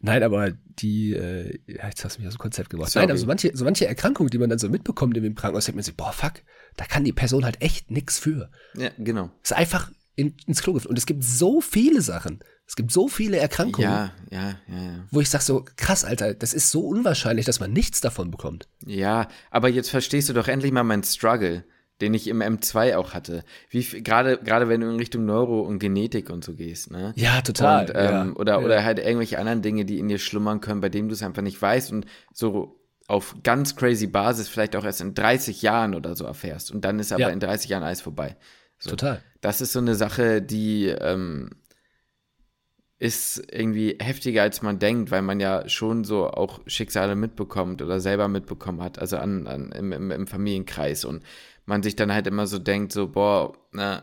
[0.00, 2.90] Nein, aber die, äh, jetzt hast du mich aus dem Konzept gebracht.
[2.90, 3.04] Sorry.
[3.04, 5.66] Nein, aber so manche, so manche Erkrankungen, die man dann so mitbekommt in dem Krankenhaus,
[5.66, 6.42] denkt man sich, boah, fuck,
[6.76, 8.50] da kann die Person halt echt nix für.
[8.74, 9.30] Ja, genau.
[9.42, 12.40] Ist einfach in, ins Klo Und es gibt so viele Sachen.
[12.66, 13.90] Es gibt so viele Erkrankungen.
[13.90, 15.06] Ja, ja, ja, ja.
[15.10, 18.68] Wo ich sag so, krass, Alter, das ist so unwahrscheinlich, dass man nichts davon bekommt.
[18.86, 21.64] Ja, aber jetzt verstehst du doch endlich mal meinen Struggle
[22.00, 23.44] den ich im M2 auch hatte.
[23.68, 27.12] Wie gerade gerade wenn du in Richtung Neuro und Genetik und so gehst, ne?
[27.16, 27.86] Ja, total.
[27.86, 28.64] Und, ähm, ja, oder ja.
[28.64, 31.42] oder halt irgendwelche anderen Dinge, die in dir schlummern können, bei denen du es einfach
[31.42, 36.14] nicht weißt und so auf ganz crazy Basis vielleicht auch erst in 30 Jahren oder
[36.14, 37.28] so erfährst und dann ist aber ja.
[37.30, 38.36] in 30 Jahren alles vorbei.
[38.78, 38.90] So.
[38.90, 39.20] Total.
[39.40, 41.50] Das ist so eine Sache, die ähm,
[43.00, 47.98] ist irgendwie heftiger, als man denkt, weil man ja schon so auch Schicksale mitbekommt oder
[47.98, 51.24] selber mitbekommen hat, also an, an im, im, im Familienkreis und
[51.70, 54.02] man sich dann halt immer so denkt, so, boah, ne,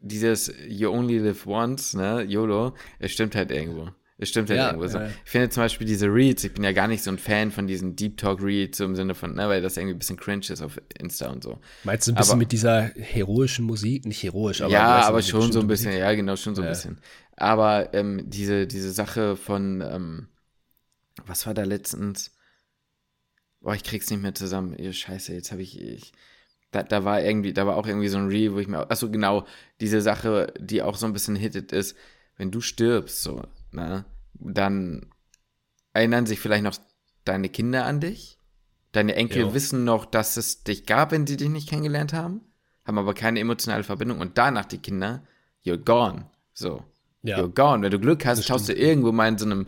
[0.00, 3.88] dieses You only live once, ne, YOLO, es stimmt halt irgendwo.
[4.16, 4.98] Es stimmt halt ja, irgendwo so.
[4.98, 5.08] Ja.
[5.24, 7.66] Ich finde zum Beispiel diese Reads, ich bin ja gar nicht so ein Fan von
[7.66, 10.46] diesen Deep Talk Reads, so im Sinne von, ne, weil das irgendwie ein bisschen cringe
[10.50, 11.58] ist auf Insta und so.
[11.82, 14.06] Meinst du ein bisschen aber, mit dieser heroischen Musik?
[14.06, 14.72] Nicht heroisch, aber.
[14.72, 16.00] Ja, aber schon so ein bisschen, Musik?
[16.00, 16.98] ja, genau, schon so ein bisschen.
[17.36, 20.28] Aber ähm, diese, diese Sache von, ähm,
[21.26, 22.30] was war da letztens?
[23.60, 24.76] Boah, ich krieg's nicht mehr zusammen.
[24.78, 26.12] Ihr Scheiße, jetzt habe ich, ich
[26.72, 29.10] da, da war irgendwie, da war auch irgendwie so ein Reel, wo ich mir, achso,
[29.10, 29.46] genau,
[29.80, 31.96] diese Sache, die auch so ein bisschen hittet ist,
[32.36, 34.04] wenn du stirbst, so, ne,
[34.34, 35.06] dann
[35.92, 36.76] erinnern sich vielleicht noch
[37.24, 38.38] deine Kinder an dich.
[38.92, 39.54] Deine Enkel jo.
[39.54, 42.42] wissen noch, dass es dich gab, wenn sie dich nicht kennengelernt haben,
[42.84, 45.22] haben aber keine emotionale Verbindung und danach die Kinder,
[45.64, 46.26] you're gone.
[46.52, 46.84] So.
[47.22, 47.38] Ja.
[47.38, 47.82] You're gone.
[47.82, 49.66] Wenn du Glück hast, schaust du irgendwo mal in so einem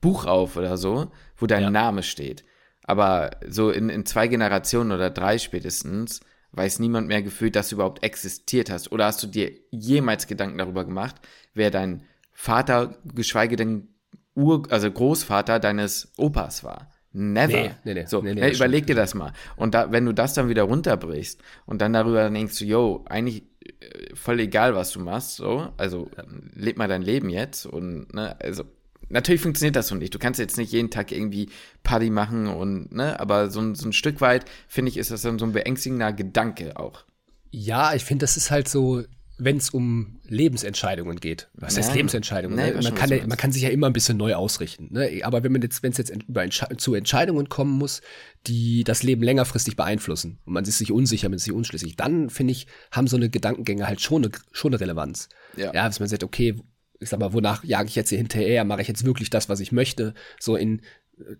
[0.00, 1.70] Buch auf oder so, wo dein ja.
[1.70, 2.44] Name steht.
[2.86, 6.20] Aber so in, in zwei Generationen oder drei spätestens
[6.52, 8.90] weiß niemand mehr gefühlt, dass du überhaupt existiert hast.
[8.92, 11.16] Oder hast du dir jemals Gedanken darüber gemacht,
[11.52, 13.88] wer dein Vater, geschweige denn
[14.34, 16.90] Ur, also Großvater deines Opas war?
[17.12, 17.52] Never.
[17.52, 18.04] Nee, nee, nee.
[18.06, 19.32] So, nee, nee, überleg dir das mal.
[19.56, 23.44] Und da, wenn du das dann wieder runterbrichst und dann darüber denkst du, yo, eigentlich
[23.80, 26.24] äh, voll egal, was du machst, so, also ja.
[26.54, 28.64] leb mal dein Leben jetzt und, ne, also
[29.08, 30.14] natürlich funktioniert das so nicht.
[30.14, 31.48] Du kannst jetzt nicht jeden Tag irgendwie
[31.82, 35.38] Party machen und, ne, aber so, so ein Stück weit, finde ich, ist das dann
[35.38, 37.04] so ein beängstigender Gedanke auch.
[37.50, 39.04] Ja, ich finde, das ist halt so,
[39.38, 41.48] wenn es um Lebensentscheidungen geht.
[41.54, 42.56] Was heißt Lebensentscheidungen?
[42.56, 42.82] Nein, ne?
[42.82, 44.88] man, kann man kann sich ja immer ein bisschen neu ausrichten.
[44.90, 45.20] Ne?
[45.24, 48.00] Aber wenn man jetzt, wenn es jetzt über Entsche zu Entscheidungen kommen muss,
[48.46, 52.30] die das Leben längerfristig beeinflussen und man ist sich unsicher, man ist sich unschlüssig, dann
[52.30, 55.28] finde ich, haben so eine Gedankengänge halt schon eine, schon eine Relevanz.
[55.56, 55.72] Ja.
[55.74, 56.56] ja, dass man sagt, okay,
[57.00, 58.64] ich sag mal, wonach jage ich jetzt hier hinterher?
[58.64, 60.14] Mache ich jetzt wirklich das, was ich möchte?
[60.40, 60.82] So in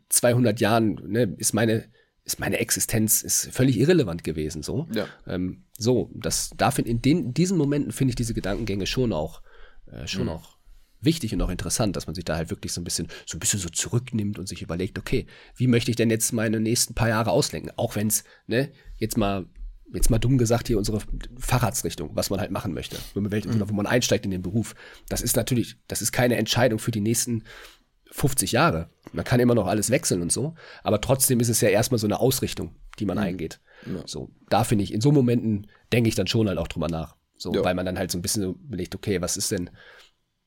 [0.08, 1.88] 200 Jahren ne, ist meine
[2.24, 4.64] ist meine Existenz ist völlig irrelevant gewesen.
[4.64, 5.06] So, ja.
[5.28, 9.42] ähm, so das darf in, den, in diesen Momenten finde ich diese Gedankengänge schon auch
[9.86, 10.30] äh, schon mhm.
[10.30, 10.56] auch
[11.00, 13.40] wichtig und auch interessant, dass man sich da halt wirklich so ein bisschen so ein
[13.40, 17.08] bisschen so zurücknimmt und sich überlegt, okay, wie möchte ich denn jetzt meine nächsten paar
[17.08, 17.70] Jahre auslenken?
[17.76, 19.46] Auch wenn es ne jetzt mal
[19.92, 21.00] jetzt mal dumm gesagt hier unsere
[21.38, 23.68] Fahrradsrichtung, was man halt machen möchte, mhm.
[23.68, 24.74] wo man einsteigt in den Beruf.
[25.08, 27.44] Das ist natürlich, das ist keine Entscheidung für die nächsten
[28.10, 28.90] 50 Jahre.
[29.12, 32.06] Man kann immer noch alles wechseln und so, aber trotzdem ist es ja erstmal so
[32.06, 33.24] eine Ausrichtung, die man mhm.
[33.24, 33.60] eingeht.
[33.86, 34.02] Ja.
[34.06, 37.16] So, da finde ich, in so Momenten denke ich dann schon halt auch drüber nach.
[37.38, 37.62] So, ja.
[37.62, 39.70] weil man dann halt so ein bisschen so überlegt, okay, was ist denn,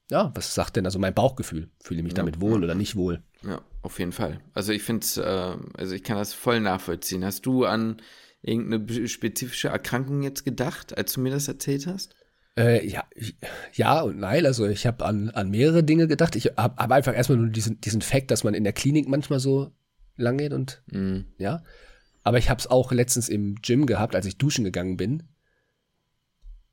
[0.09, 1.69] ja, was sagt denn also mein Bauchgefühl?
[1.81, 2.17] Fühle ich mich ja.
[2.17, 3.21] damit wohl oder nicht wohl?
[3.43, 4.39] Ja, auf jeden Fall.
[4.53, 7.23] Also ich finde es, äh, also ich kann das voll nachvollziehen.
[7.23, 8.01] Hast du an
[8.41, 12.15] irgendeine spezifische Erkrankung jetzt gedacht, als du mir das erzählt hast?
[12.57, 13.05] Äh, ja,
[13.73, 14.45] ja und nein.
[14.45, 16.35] Also ich habe an, an mehrere Dinge gedacht.
[16.35, 19.39] Ich habe hab einfach erstmal nur diesen, diesen Fakt, dass man in der Klinik manchmal
[19.39, 19.71] so
[20.15, 21.19] lang geht und mm.
[21.37, 21.63] ja.
[22.23, 25.23] Aber ich habe es auch letztens im Gym gehabt, als ich duschen gegangen bin.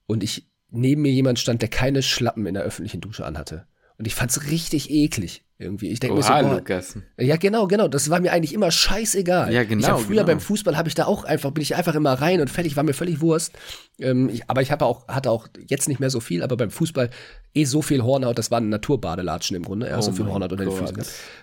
[0.07, 3.67] Und ich neben mir jemand stand, der keine Schlappen in der öffentlichen Dusche anhatte.
[3.97, 5.89] Und ich fand's richtig eklig irgendwie.
[5.89, 6.99] Ich denke mir so, boah, Lukas.
[7.19, 7.89] ja genau, genau.
[7.89, 9.53] Das war mir eigentlich immer scheißegal.
[9.53, 9.81] Ja genau.
[9.81, 10.27] Ich hab früher genau.
[10.27, 12.77] beim Fußball habe ich da auch einfach bin ich einfach immer rein und fertig.
[12.77, 13.53] War mir völlig Wurst.
[13.99, 16.43] Ähm, ich, aber ich habe auch hatte auch jetzt nicht mehr so viel.
[16.43, 17.11] Aber beim Fußball
[17.55, 18.39] eh so viel Hornhaut.
[18.39, 19.89] Das waren Naturbadelatschen im Grunde.
[19.89, 21.03] Ja, oh so viel Hornhaut unter den Füßen.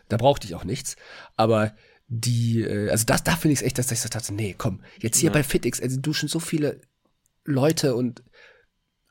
[0.10, 0.96] Da brauchte ich auch nichts.
[1.36, 1.74] Aber
[2.08, 4.82] die, äh, also das, da finde ich es echt, dass ich so dachte, nee, komm,
[5.00, 5.34] jetzt hier ja.
[5.34, 6.80] bei Fitix, also duschen so viele
[7.46, 8.24] Leute und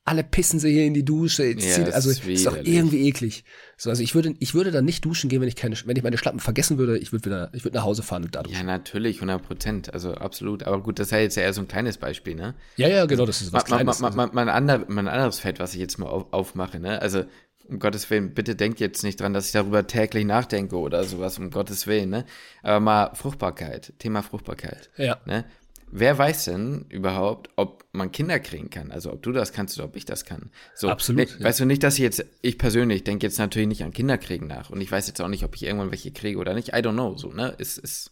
[0.05, 1.45] alle pissen sie hier in die Dusche.
[1.45, 3.45] Ja, also ist, ist doch irgendwie eklig.
[3.77, 6.03] So, also ich würde, ich würde dann nicht duschen gehen, wenn ich keine, wenn ich
[6.03, 6.99] meine Schlappen vergessen würde.
[6.99, 8.57] Ich würde wieder, ich würde nach Hause fahren und da duschen.
[8.57, 9.95] Ja, natürlich, 100 Prozent.
[9.95, 10.65] Also absolut.
[10.65, 12.55] Aber gut, das ist ja jetzt eher so ein kleines Beispiel, ne?
[12.77, 14.01] Ja, ja, genau, das ist was ma, Kleines.
[14.01, 17.01] Ma, ma, ma, mein, ander, mein anderes Feld, was ich jetzt mal auf, aufmache, ne?
[17.01, 17.25] Also,
[17.69, 21.39] um Gottes Willen, bitte denkt jetzt nicht dran, dass ich darüber täglich nachdenke oder sowas,
[21.39, 22.25] um Gottes Willen, ne?
[22.63, 24.91] Aber mal Fruchtbarkeit, Thema Fruchtbarkeit.
[24.97, 25.21] Ja.
[25.27, 25.45] Ne?
[25.93, 28.91] Wer weiß denn überhaupt, ob man Kinder kriegen kann?
[28.91, 30.51] Also ob du das kannst oder ob ich das kann.
[30.75, 31.39] So, Absolut.
[31.39, 34.49] Ne, weißt du nicht, dass ich jetzt, ich persönlich denke jetzt natürlich nicht an Kinderkriegen
[34.49, 36.71] nach und ich weiß jetzt auch nicht, ob ich irgendwann welche kriege oder nicht.
[36.71, 37.17] I don't know.
[37.17, 37.55] So, ne?
[37.59, 38.11] Ist, ist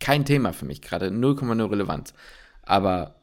[0.00, 2.14] kein Thema für mich gerade, 0,0 Relevanz.
[2.62, 3.16] Aber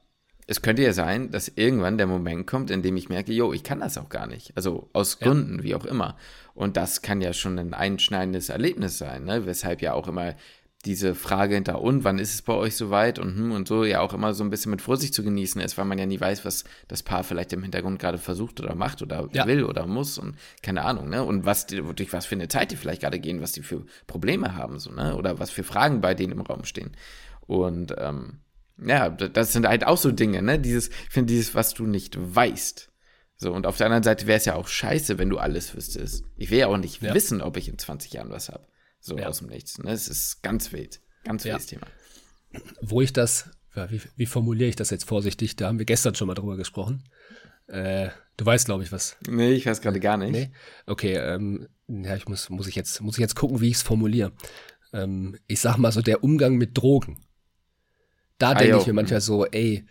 [0.48, 3.64] es könnte ja sein, dass irgendwann der Moment kommt, in dem ich merke, yo, ich
[3.64, 4.52] kann das auch gar nicht.
[4.56, 5.64] Also aus Gründen, ja.
[5.64, 6.18] wie auch immer.
[6.54, 9.46] Und das kann ja schon ein einschneidendes Erlebnis sein, ne?
[9.46, 10.36] weshalb ja auch immer
[10.86, 14.02] diese Frage hinter und wann ist es bei euch soweit und hm und so ja
[14.02, 16.44] auch immer so ein bisschen mit Vorsicht zu genießen ist, weil man ja nie weiß,
[16.44, 19.48] was das Paar vielleicht im Hintergrund gerade versucht oder macht oder ja.
[19.48, 21.24] will oder muss und keine Ahnung, ne?
[21.24, 23.86] Und was die, durch was für eine Zeit die vielleicht gerade gehen, was die für
[24.08, 25.16] Probleme haben, so, ne?
[25.16, 26.92] Oder was für Fragen bei denen im Raum stehen.
[27.48, 28.40] Und ähm,
[28.78, 30.60] ja, das sind halt auch so Dinge, ne?
[30.60, 32.90] Dieses, ich finde, dieses, was du nicht weißt.
[33.38, 36.26] So, und auf der anderen Seite wäre es ja auch scheiße, wenn du alles wüsstest.
[36.38, 37.14] Ich will ja auch nicht ja.
[37.14, 38.66] wissen, ob ich in 20 Jahren was habe.
[39.04, 39.28] So ja.
[39.28, 39.78] aus dem Nichts.
[39.80, 39.92] Ne?
[39.92, 41.02] Es ist ganz wild.
[41.26, 41.78] Ganz wildes ja.
[41.78, 41.88] Thema.
[42.82, 45.58] Wo ich das, ja, wie, wie formuliere ich das jetzt vorsichtig?
[45.58, 47.04] Da haben wir gestern schon mal drüber gesprochen.
[47.68, 49.18] Äh, du weißt, glaube ich, was.
[49.28, 50.32] Nee, ich weiß gerade gar nicht.
[50.32, 50.52] Nee?
[50.86, 53.82] Okay, ähm, ja, ich muss, muss ich jetzt, muss ich jetzt gucken, wie ich es
[53.82, 54.32] formuliere.
[54.94, 57.26] Ähm, ich sag mal so, der Umgang mit Drogen.
[58.38, 59.86] Da ah, denke ich mir manchmal so, ey,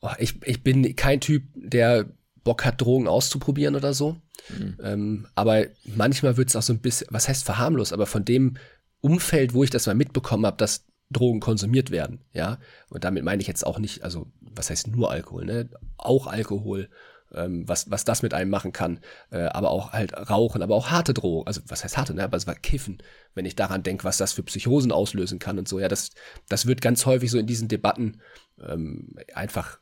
[0.00, 2.08] oh, ich, ich bin kein Typ, der
[2.46, 4.16] Bock hat, Drogen auszuprobieren oder so.
[4.56, 4.76] Mhm.
[4.80, 8.56] Ähm, aber manchmal wird es auch so ein bisschen, was heißt verharmlos, aber von dem
[9.00, 12.58] Umfeld, wo ich das mal mitbekommen habe, dass Drogen konsumiert werden, ja.
[12.88, 15.68] Und damit meine ich jetzt auch nicht, also was heißt nur Alkohol, ne?
[15.96, 16.88] Auch Alkohol,
[17.34, 20.90] ähm, was, was das mit einem machen kann, äh, aber auch halt Rauchen, aber auch
[20.90, 22.22] harte Drogen, also was heißt harte, ne?
[22.22, 22.98] Aber es war Kiffen,
[23.34, 26.10] wenn ich daran denke, was das für Psychosen auslösen kann und so, ja, das,
[26.48, 28.20] das wird ganz häufig so in diesen Debatten
[28.60, 29.80] ähm, einfach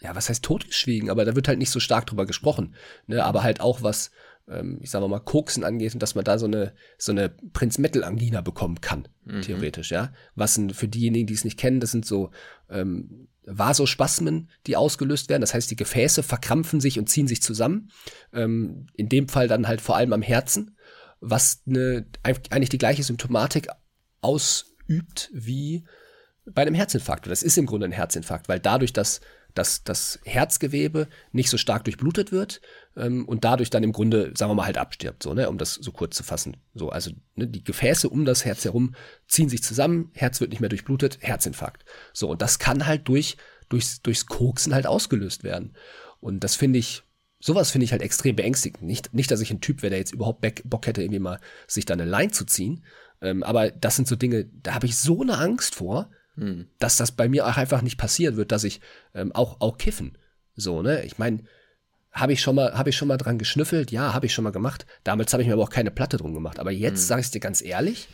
[0.00, 2.74] ja, was heißt totgeschwiegen, aber da wird halt nicht so stark drüber gesprochen.
[3.06, 3.24] Ne?
[3.24, 4.10] Aber halt auch was,
[4.48, 8.40] ähm, ich sag mal, Koksen angeht und dass man da so eine, so eine Prinz-Metal-Angina
[8.40, 9.42] bekommen kann, mhm.
[9.42, 10.12] theoretisch, ja.
[10.36, 12.30] Was sind für diejenigen, die es nicht kennen, das sind so
[12.70, 15.40] ähm, Vasospasmen, die ausgelöst werden.
[15.40, 17.90] Das heißt, die Gefäße verkrampfen sich und ziehen sich zusammen.
[18.32, 20.76] Ähm, in dem Fall dann halt vor allem am Herzen,
[21.20, 23.68] was eine, eigentlich die gleiche Symptomatik
[24.20, 25.84] ausübt wie
[26.46, 27.26] bei einem Herzinfarkt.
[27.26, 29.20] Das ist im Grunde ein Herzinfarkt, weil dadurch, dass
[29.58, 32.60] dass das Herzgewebe nicht so stark durchblutet wird
[32.96, 35.74] ähm, und dadurch dann im Grunde, sagen wir mal, halt abstirbt, so, ne, um das
[35.74, 36.56] so kurz zu fassen.
[36.74, 38.94] So, also ne, die Gefäße um das Herz herum
[39.26, 41.84] ziehen sich zusammen, Herz wird nicht mehr durchblutet, Herzinfarkt.
[42.12, 43.36] So, und das kann halt durch,
[43.68, 45.74] durchs, durchs Koksen halt ausgelöst werden.
[46.20, 47.02] Und das finde ich,
[47.40, 48.82] sowas finde ich halt extrem beängstigend.
[48.84, 51.84] Nicht, nicht, dass ich ein Typ wäre, der jetzt überhaupt Bock hätte, irgendwie mal sich
[51.84, 52.84] da eine Line zu ziehen.
[53.20, 56.66] Ähm, aber das sind so Dinge, da habe ich so eine Angst vor, hm.
[56.78, 58.80] dass das bei mir auch einfach nicht passieren wird, dass ich
[59.14, 60.16] ähm, auch, auch kiffen.
[60.54, 61.04] So, ne?
[61.04, 61.44] Ich meine,
[62.12, 63.90] habe ich schon mal, habe ich schon mal dran geschnüffelt?
[63.90, 64.86] Ja, habe ich schon mal gemacht.
[65.04, 66.58] Damals habe ich mir aber auch keine Platte drum gemacht.
[66.58, 67.06] Aber jetzt hm.
[67.06, 68.08] sage ich dir ganz ehrlich,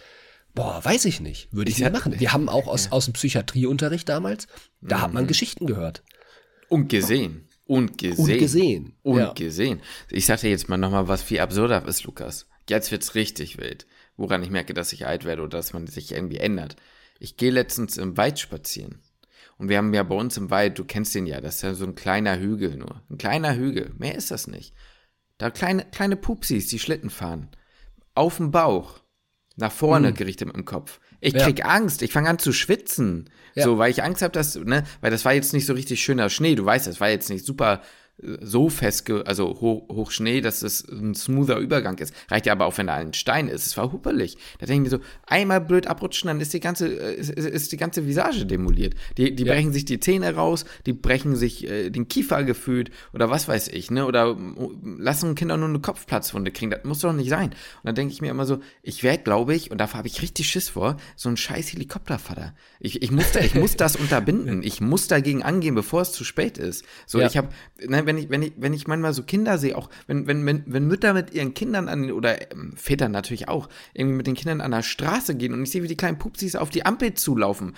[0.54, 2.18] boah, weiß ich nicht, würde ich, ich nicht machen.
[2.18, 2.92] Wir haben auch aus, ja.
[2.92, 4.46] aus dem Psychiatrieunterricht damals,
[4.80, 5.02] da mhm.
[5.02, 5.28] hat man mhm.
[5.28, 6.02] Geschichten gehört.
[6.68, 7.48] Und gesehen.
[7.66, 8.18] Und gesehen.
[8.18, 8.96] Und gesehen.
[9.02, 9.32] Und ja.
[9.32, 9.80] gesehen.
[10.10, 12.46] Ich sag dir jetzt mal nochmal, was viel absurder ist, Lukas.
[12.68, 13.86] Jetzt wird's richtig wild.
[14.16, 16.76] Woran ich merke, dass ich alt werde oder dass man sich irgendwie ändert.
[17.18, 19.00] Ich gehe letztens im Wald spazieren.
[19.56, 21.74] Und wir haben ja bei uns im Wald, du kennst den ja, das ist ja
[21.74, 23.02] so ein kleiner Hügel nur.
[23.08, 24.74] Ein kleiner Hügel, mehr ist das nicht.
[25.38, 27.48] Da kleine, kleine Pupsis, die Schlitten fahren.
[28.14, 29.00] Auf dem Bauch.
[29.56, 30.14] Nach vorne mhm.
[30.14, 30.98] gerichtet mit dem Kopf.
[31.20, 31.66] Ich krieg ja.
[31.66, 33.30] Angst, ich fange an zu schwitzen.
[33.54, 33.62] Ja.
[33.62, 36.28] So, weil ich Angst habe, dass, ne, weil das war jetzt nicht so richtig schöner
[36.28, 37.80] Schnee, du weißt, das war jetzt nicht super
[38.18, 42.14] so fest, also hoch, hoch Schnee, dass es ein smoother Übergang ist.
[42.30, 43.66] Reicht ja aber auch, wenn da ein Stein ist.
[43.66, 44.36] Es war huppelig.
[44.58, 47.72] Da denke ich mir so, einmal blöd abrutschen, dann ist die ganze, äh, ist, ist
[47.72, 48.94] die ganze Visage demoliert.
[49.18, 49.52] Die, die ja.
[49.52, 53.68] brechen sich die Zähne raus, die brechen sich äh, den Kiefer gefühlt oder was weiß
[53.68, 54.06] ich, ne?
[54.06, 54.36] Oder
[54.98, 56.70] lassen Kinder nur eine Kopfplatzwunde kriegen.
[56.70, 57.50] Das muss doch nicht sein.
[57.50, 60.22] Und dann denke ich mir immer so, ich werde, glaube ich, und dafür habe ich
[60.22, 62.54] richtig Schiss vor, so ein scheiß Helikoptervater.
[62.78, 64.62] Ich, ich, muss, ich muss das unterbinden.
[64.62, 66.84] Ich muss dagegen angehen, bevor es zu spät ist.
[67.06, 67.26] So, ja.
[67.26, 67.48] ich habe,
[67.84, 70.62] ne, wenn ich, wenn ich, wenn ich manchmal so Kinder sehe, auch wenn, wenn, wenn,
[70.66, 74.60] wenn Mütter mit ihren Kindern an, oder ähm, Väter natürlich auch, irgendwie mit den Kindern
[74.60, 77.74] an der Straße gehen und ich sehe, wie die kleinen Pupsis auf die Ampel zulaufen.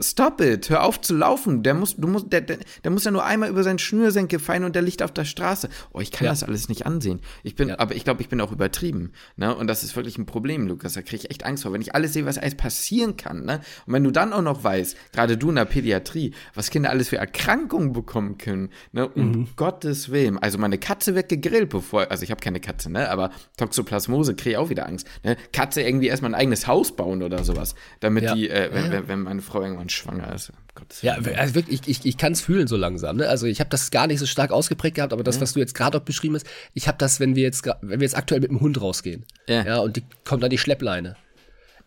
[0.00, 1.64] Stop it, hör auf zu laufen.
[1.64, 4.62] Der muss, du musst, der, der, der muss ja nur einmal über seinen Schnürsenkel fallen
[4.64, 5.68] und der liegt auf der Straße.
[5.92, 6.30] Oh, ich kann ja.
[6.30, 7.20] das alles nicht ansehen.
[7.42, 7.78] Ich bin, ja.
[7.78, 9.12] aber ich glaube, ich bin auch übertrieben.
[9.36, 9.54] Ne?
[9.54, 10.92] Und das ist wirklich ein Problem, Lukas.
[10.92, 11.72] Da kriege ich echt Angst vor.
[11.72, 13.60] Wenn ich alles sehe, was alles passieren kann, ne?
[13.86, 17.08] Und wenn du dann auch noch weißt, gerade du in der Pädiatrie, was Kinder alles
[17.08, 19.08] für Erkrankungen bekommen können, ne?
[19.08, 19.48] Um mhm.
[19.56, 20.38] Gottes Willen.
[20.38, 23.10] Also meine Katze wird gegrillt, bevor, also ich habe keine Katze, ne?
[23.10, 25.06] Aber Toxoplasmose kriege ich auch wieder Angst.
[25.24, 25.36] Ne?
[25.52, 27.74] Katze irgendwie erstmal ein eigenes Haus bauen oder sowas.
[28.00, 28.34] Damit ja.
[28.34, 30.52] die, äh, wenn, wenn meine Frau irgendwann schwanger ist.
[30.74, 33.16] Gottes ja, also wirklich, ich, ich kann es fühlen so langsam.
[33.16, 33.28] Ne?
[33.28, 35.42] Also ich habe das gar nicht so stark ausgeprägt gehabt, aber das, ja.
[35.42, 38.04] was du jetzt gerade auch beschrieben hast, ich habe das, wenn wir jetzt, wenn wir
[38.04, 41.16] jetzt aktuell mit dem Hund rausgehen, ja, ja und die kommt dann die Schleppleine.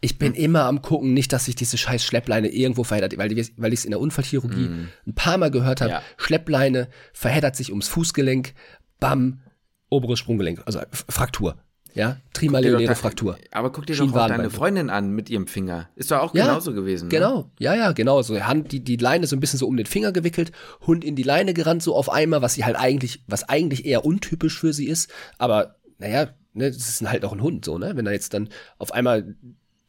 [0.04, 0.44] Ich bin hm.
[0.44, 3.80] immer am gucken, nicht, dass sich diese scheiß Schleppleine irgendwo verheddert, weil, die, weil ich
[3.80, 4.90] es in der Unfallchirurgie hm.
[5.08, 5.92] ein paar Mal gehört habe.
[5.92, 6.04] Ja.
[6.18, 8.54] Schleppleine verheddert sich ums Fußgelenk,
[9.00, 9.42] bam,
[9.90, 11.58] oberes Sprunggelenk, also Fraktur.
[11.94, 13.38] Ja, trimalionäre Fraktur.
[13.52, 15.90] Aber guck dir doch auch deine Freundin an mit ihrem Finger.
[15.96, 17.06] Ist doch auch ja, genauso gewesen.
[17.06, 17.10] Ne?
[17.10, 18.22] Genau, ja, ja, genau.
[18.22, 20.52] So Hand, die, die Leine so ein bisschen so um den Finger gewickelt,
[20.88, 24.06] Hund in die Leine gerannt, so auf einmal, was sie halt eigentlich, was eigentlich eher
[24.06, 25.12] untypisch für sie ist.
[25.38, 27.96] Aber, naja, ne, das ist halt auch ein Hund, so, ne?
[27.96, 29.36] Wenn da jetzt dann auf einmal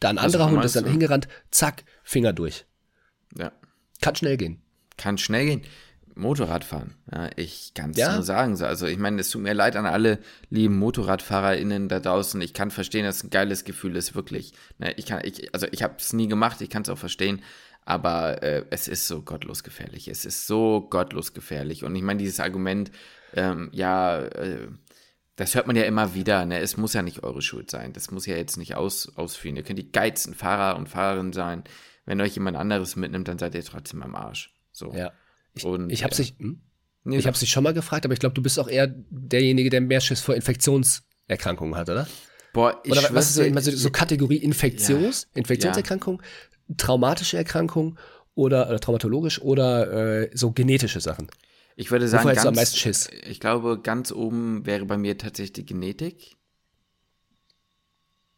[0.00, 2.66] da ein anderer Hund ist dann hingerannt, zack, Finger durch.
[3.38, 3.52] Ja.
[4.00, 4.60] Kann schnell gehen.
[4.96, 5.62] Kann schnell gehen.
[6.14, 6.94] Motorradfahren.
[7.10, 8.14] Ja, ich kann es ja?
[8.14, 8.60] nur sagen.
[8.62, 10.18] Also ich meine, es tut mir leid an alle
[10.50, 12.40] lieben MotorradfahrerInnen da draußen.
[12.40, 14.52] Ich kann verstehen, dass es ein geiles Gefühl ist, wirklich.
[14.78, 17.42] Ne, ich kann, ich, also ich habe es nie gemacht, ich kann es auch verstehen.
[17.84, 20.08] Aber äh, es ist so gottlos gefährlich.
[20.08, 21.84] Es ist so gottlos gefährlich.
[21.84, 22.92] Und ich meine, dieses Argument,
[23.34, 24.68] ähm, ja, äh,
[25.36, 26.44] das hört man ja immer wieder.
[26.44, 26.60] Ne?
[26.60, 27.92] Es muss ja nicht eure Schuld sein.
[27.92, 29.56] Das muss ja jetzt nicht aus, ausführen.
[29.56, 31.64] Ihr könnt die geilsten Fahrer und Fahrerinnen sein.
[32.04, 34.54] Wenn euch jemand anderes mitnimmt, dann seid ihr trotzdem am Arsch.
[34.72, 34.92] So.
[34.92, 35.12] Ja.
[35.54, 36.16] Ich, und, ich habe ja.
[36.16, 36.60] sich, hm?
[37.04, 39.70] nee, ich habe sich schon mal gefragt, aber ich glaube, du bist auch eher derjenige,
[39.70, 42.06] der mehr Schiss vor Infektionserkrankungen hat, oder?
[42.52, 45.38] Boah, ich oder was ist so, so, so Kategorie Infektions, ja.
[45.38, 46.22] Infektionserkrankung,
[46.76, 47.98] traumatische Erkrankung
[48.34, 51.28] oder, oder traumatologisch oder äh, so genetische Sachen?
[51.76, 53.08] Ich würde sagen, ganz, am meisten Schiss?
[53.26, 56.36] ich glaube, ganz oben wäre bei mir tatsächlich die Genetik.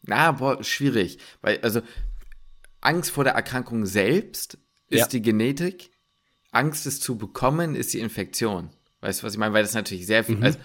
[0.03, 1.19] Na, boah, schwierig.
[1.41, 1.81] Weil, also,
[2.81, 4.59] Angst vor der Erkrankung selbst
[4.89, 5.07] ist ja.
[5.07, 5.91] die Genetik.
[6.55, 8.71] Angst, es zu bekommen, ist die Infektion.
[9.01, 9.55] Weißt du, was ich meine?
[9.55, 10.45] Weil das natürlich sehr viel, mhm.
[10.45, 10.59] also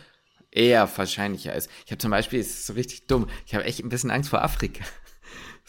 [0.52, 1.70] eher wahrscheinlicher ist.
[1.86, 4.30] Ich habe zum Beispiel, es ist so richtig dumm, ich habe echt ein bisschen Angst
[4.30, 4.84] vor Afrika.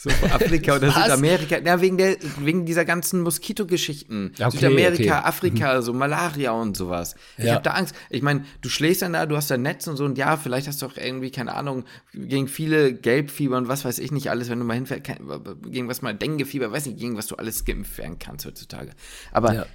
[0.03, 1.59] So vor Afrika oder Südamerika.
[1.59, 4.33] Ja, wegen, der, wegen dieser ganzen Moskitogeschichten.
[4.41, 5.29] Okay, Südamerika, okay.
[5.29, 5.83] Afrika, mhm.
[5.83, 7.16] so Malaria und sowas.
[7.37, 7.55] Ich ja.
[7.55, 7.95] habe da Angst.
[8.09, 10.68] Ich meine, du schläfst dann da, du hast da Netz und so und ja, vielleicht
[10.68, 14.49] hast du auch irgendwie, keine Ahnung, gegen viele Gelbfieber und was weiß ich nicht alles,
[14.49, 15.03] wenn du mal hinfährst,
[15.66, 18.93] gegen was mal Denguefieber, weiß nicht, gegen was du alles geimpft werden kannst heutzutage.
[19.33, 19.66] Aber ja.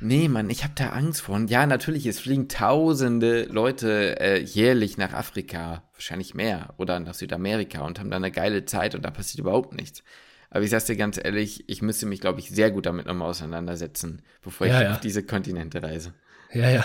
[0.00, 1.36] Nee, Mann, ich habe da Angst vor.
[1.36, 7.14] Und ja, natürlich, es fliegen tausende Leute äh, jährlich nach Afrika, wahrscheinlich mehr, oder nach
[7.14, 10.02] Südamerika und haben da eine geile Zeit und da passiert überhaupt nichts.
[10.48, 13.28] Aber ich sag's dir ganz ehrlich, ich müsste mich, glaube ich, sehr gut damit nochmal
[13.28, 14.92] auseinandersetzen, bevor ja, ich ja.
[14.92, 16.14] auf diese Kontinente reise.
[16.52, 16.84] Ja, ja.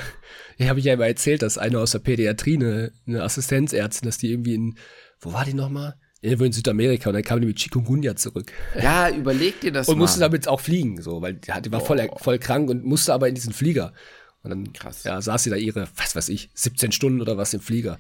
[0.58, 4.18] Ich habe ich ja immer erzählt, dass eine aus der Pädiatrie, eine, eine Assistenzärztin, dass
[4.18, 4.76] die irgendwie in,
[5.20, 5.96] wo war die nochmal?
[6.26, 8.52] Irgendwo in Südamerika und dann kam die mit Chikungunya zurück.
[8.82, 10.04] Ja, überleg dir das Und mal.
[10.04, 13.36] musste damit auch fliegen, so, weil die war voll, voll krank und musste aber in
[13.36, 13.94] diesen Flieger.
[14.44, 15.04] Und dann Krass.
[15.04, 18.00] Ja, saß sie da ihre, was weiß ich, 17 Stunden oder was im Flieger.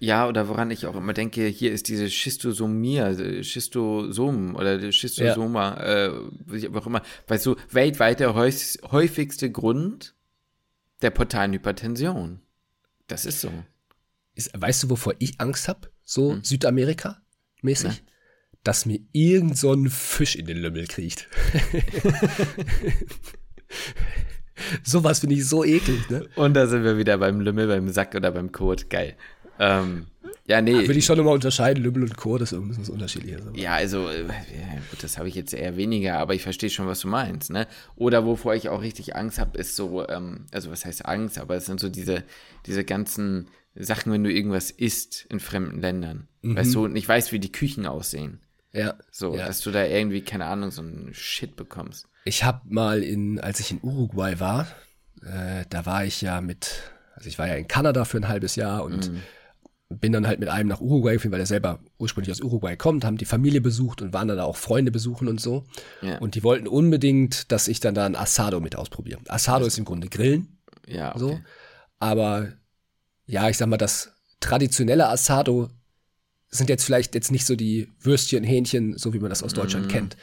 [0.00, 5.76] Ja, oder woran ich auch immer denke, hier ist diese Schistosomia, äh, Schistosom oder Schistosoma,
[5.76, 6.06] ja.
[6.06, 10.14] äh, auch immer, weil so weltweit der häufigste Grund
[11.02, 12.40] der portalen Hypertension.
[13.08, 13.50] Das ist so.
[14.34, 15.90] Ist, weißt du, wovor ich Angst habe?
[16.04, 16.44] So hm.
[17.62, 17.92] Südamerika-mäßig?
[17.92, 17.98] Ja.
[18.64, 21.28] Dass mir irgend so ein Fisch in den Lümmel kriegt.
[24.82, 26.26] Sowas finde ich so eklig, ne?
[26.34, 28.90] Und da sind wir wieder beim Lümmel, beim Sack oder beim Kot.
[28.90, 29.14] Geil.
[29.60, 30.06] Ähm,
[30.46, 30.72] ja, nee.
[30.72, 33.36] Würde ich schon immer unterscheiden, Lümmel und Chor, das ist so unterschiedlich.
[33.54, 34.24] Ja, also, äh,
[34.90, 37.66] gut, das habe ich jetzt eher weniger, aber ich verstehe schon, was du meinst, ne?
[37.96, 41.56] Oder wovor ich auch richtig Angst habe, ist so, ähm, also was heißt Angst, aber
[41.56, 42.24] es sind so diese,
[42.66, 46.27] diese ganzen Sachen, wenn du irgendwas isst in fremden Ländern.
[46.42, 46.56] Mhm.
[46.56, 48.40] Weißt du, und ich weiß, wie die Küchen aussehen.
[48.72, 48.94] Ja.
[49.10, 49.46] So, ja.
[49.46, 52.06] dass du da irgendwie, keine Ahnung, so einen Shit bekommst.
[52.24, 54.66] Ich habe mal in, als ich in Uruguay war,
[55.22, 56.82] äh, da war ich ja mit,
[57.14, 59.22] also ich war ja in Kanada für ein halbes Jahr und mhm
[59.88, 63.04] bin dann halt mit einem nach Uruguay gefahren, weil er selber ursprünglich aus Uruguay kommt,
[63.04, 65.64] haben die Familie besucht und waren dann auch Freunde besuchen und so.
[66.02, 66.18] Ja.
[66.18, 69.20] Und die wollten unbedingt, dass ich dann da ein Asado mit ausprobiere.
[69.28, 70.58] Asado ist im Grunde Grillen.
[70.86, 71.18] Ja, okay.
[71.18, 71.40] so.
[71.98, 72.48] Aber
[73.26, 75.70] ja, ich sag mal, das traditionelle Asado
[76.50, 79.86] sind jetzt vielleicht jetzt nicht so die Würstchen, Hähnchen, so wie man das aus Deutschland
[79.86, 79.90] mm.
[79.90, 80.16] kennt,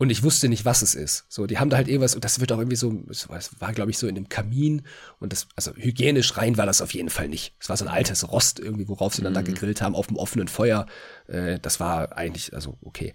[0.00, 1.26] und ich wusste nicht, was es ist.
[1.28, 3.74] So, die haben da halt irgendwas, und das wird auch irgendwie so, es war, war
[3.74, 4.80] glaube ich, so in dem Kamin.
[5.18, 7.54] Und das, also hygienisch rein war das auf jeden Fall nicht.
[7.60, 9.34] Es war so ein altes Rost irgendwie, worauf sie dann mhm.
[9.34, 10.86] da gegrillt haben, auf dem offenen Feuer.
[11.26, 13.12] Äh, das war eigentlich, also okay.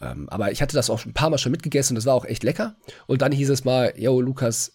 [0.00, 2.24] Ähm, aber ich hatte das auch ein paar Mal schon mitgegessen und das war auch
[2.24, 2.76] echt lecker.
[3.08, 4.74] Und dann hieß es mal, yo, Lukas,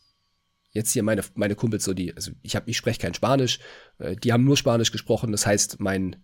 [0.72, 3.60] jetzt hier meine, meine Kumpels, so die, also ich habe, ich spreche kein Spanisch,
[4.00, 5.32] äh, die haben nur Spanisch gesprochen.
[5.32, 6.18] Das heißt, mein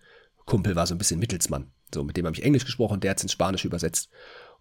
[0.46, 1.72] Kumpel war so ein bisschen Mittelsmann.
[1.94, 4.10] So, mit dem habe ich Englisch gesprochen, der hat es ins Spanische übersetzt.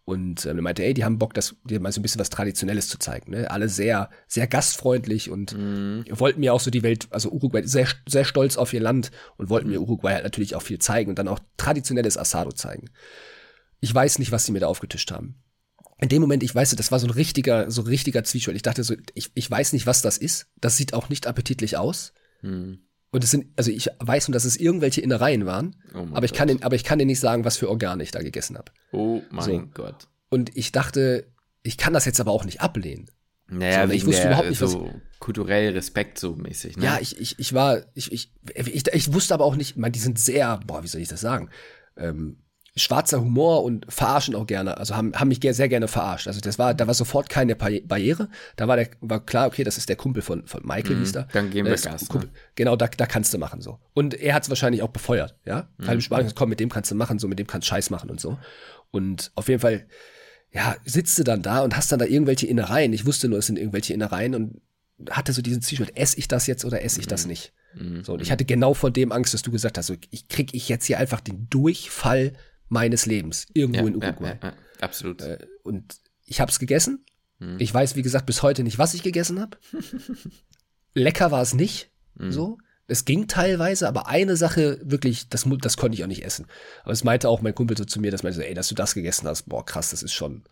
[0.05, 2.30] Und ähm, er meinte, ey, die haben Bock, das, dir mal so ein bisschen was
[2.30, 3.30] Traditionelles zu zeigen.
[3.30, 3.51] Ne?
[3.51, 6.05] Alle sehr, sehr gastfreundlich und mhm.
[6.11, 9.49] wollten mir auch so die Welt, also Uruguay, sehr, sehr stolz auf ihr Land und
[9.49, 9.74] wollten mhm.
[9.74, 12.91] mir Uruguay halt natürlich auch viel zeigen und dann auch traditionelles Asado zeigen.
[13.78, 15.37] Ich weiß nicht, was sie mir da aufgetischt haben.
[16.01, 18.57] In dem Moment, ich weiß, das war so ein richtiger, so ein richtiger Zwiespalt.
[18.57, 20.49] Ich dachte so, ich, ich weiß nicht, was das ist.
[20.61, 22.12] Das sieht auch nicht appetitlich aus.
[22.43, 22.80] Mhm.
[23.12, 26.32] Und es sind, also ich weiß nur, dass es irgendwelche Innereien waren, oh aber ich
[26.32, 28.72] kann den, aber ich kann dir nicht sagen, was für Organe ich da gegessen habe.
[28.90, 29.66] Oh mein so.
[29.74, 30.08] Gott.
[30.30, 31.26] Und ich dachte,
[31.62, 33.10] ich kann das jetzt aber auch nicht ablehnen.
[33.48, 36.78] Naja, so, ich wusste der, überhaupt nicht, so was, kulturell Respekt so mäßig.
[36.78, 36.84] Ne?
[36.84, 39.98] Ja, ich, ich, ich war, ich, ich, ich, ich wusste aber auch nicht, man, die
[39.98, 41.50] sind sehr, boah, wie soll ich das sagen?
[41.98, 42.38] Ähm,
[42.74, 46.26] schwarzer Humor und verarschen auch gerne, also haben, haben mich sehr gerne verarscht.
[46.26, 48.30] Also das war, da war sofort keine Barriere.
[48.56, 51.12] Da war der, war klar, okay, das ist der Kumpel von, von Michael, mhm, hieß
[51.12, 51.28] da.
[51.32, 52.08] Dann gehen wir Gas.
[52.08, 52.36] Kumpel, ne?
[52.54, 53.78] Genau, da, da kannst du machen so.
[53.92, 55.68] Und er hat es wahrscheinlich auch befeuert, ja.
[55.76, 55.86] Mhm.
[55.86, 57.90] Weil im Spanien, komm, mit dem kannst du machen, so, mit dem kannst du Scheiß
[57.90, 58.38] machen und so.
[58.90, 59.86] Und auf jeden Fall,
[60.50, 62.94] ja, sitzt du dann da und hast dann da irgendwelche Innereien.
[62.94, 64.60] Ich wusste nur, es sind irgendwelche Innereien und
[65.10, 67.30] hatte so diesen Zielschritt, esse ich das jetzt oder esse ich das mhm.
[67.30, 67.52] nicht?
[67.74, 68.04] Mhm.
[68.04, 70.54] So, und ich hatte genau vor dem Angst, dass du gesagt hast, so, ich krieg
[70.54, 72.32] ich jetzt hier einfach den Durchfall
[72.72, 74.38] meines Lebens irgendwo ja, in Uruguay.
[74.42, 75.20] Ja, ja, absolut.
[75.20, 77.04] Äh, und ich habe es gegessen.
[77.38, 77.56] Mhm.
[77.58, 79.58] Ich weiß, wie gesagt, bis heute nicht, was ich gegessen habe.
[80.94, 81.90] Lecker war es nicht.
[82.14, 82.32] Mhm.
[82.32, 82.58] So.
[82.88, 86.46] Es ging teilweise, aber eine Sache wirklich, das, das konnte ich auch nicht essen.
[86.82, 88.74] Aber es meinte auch mein Kumpel so zu mir, dass meinte so, ey, dass du
[88.74, 90.44] das gegessen hast, boah, krass, das ist schon,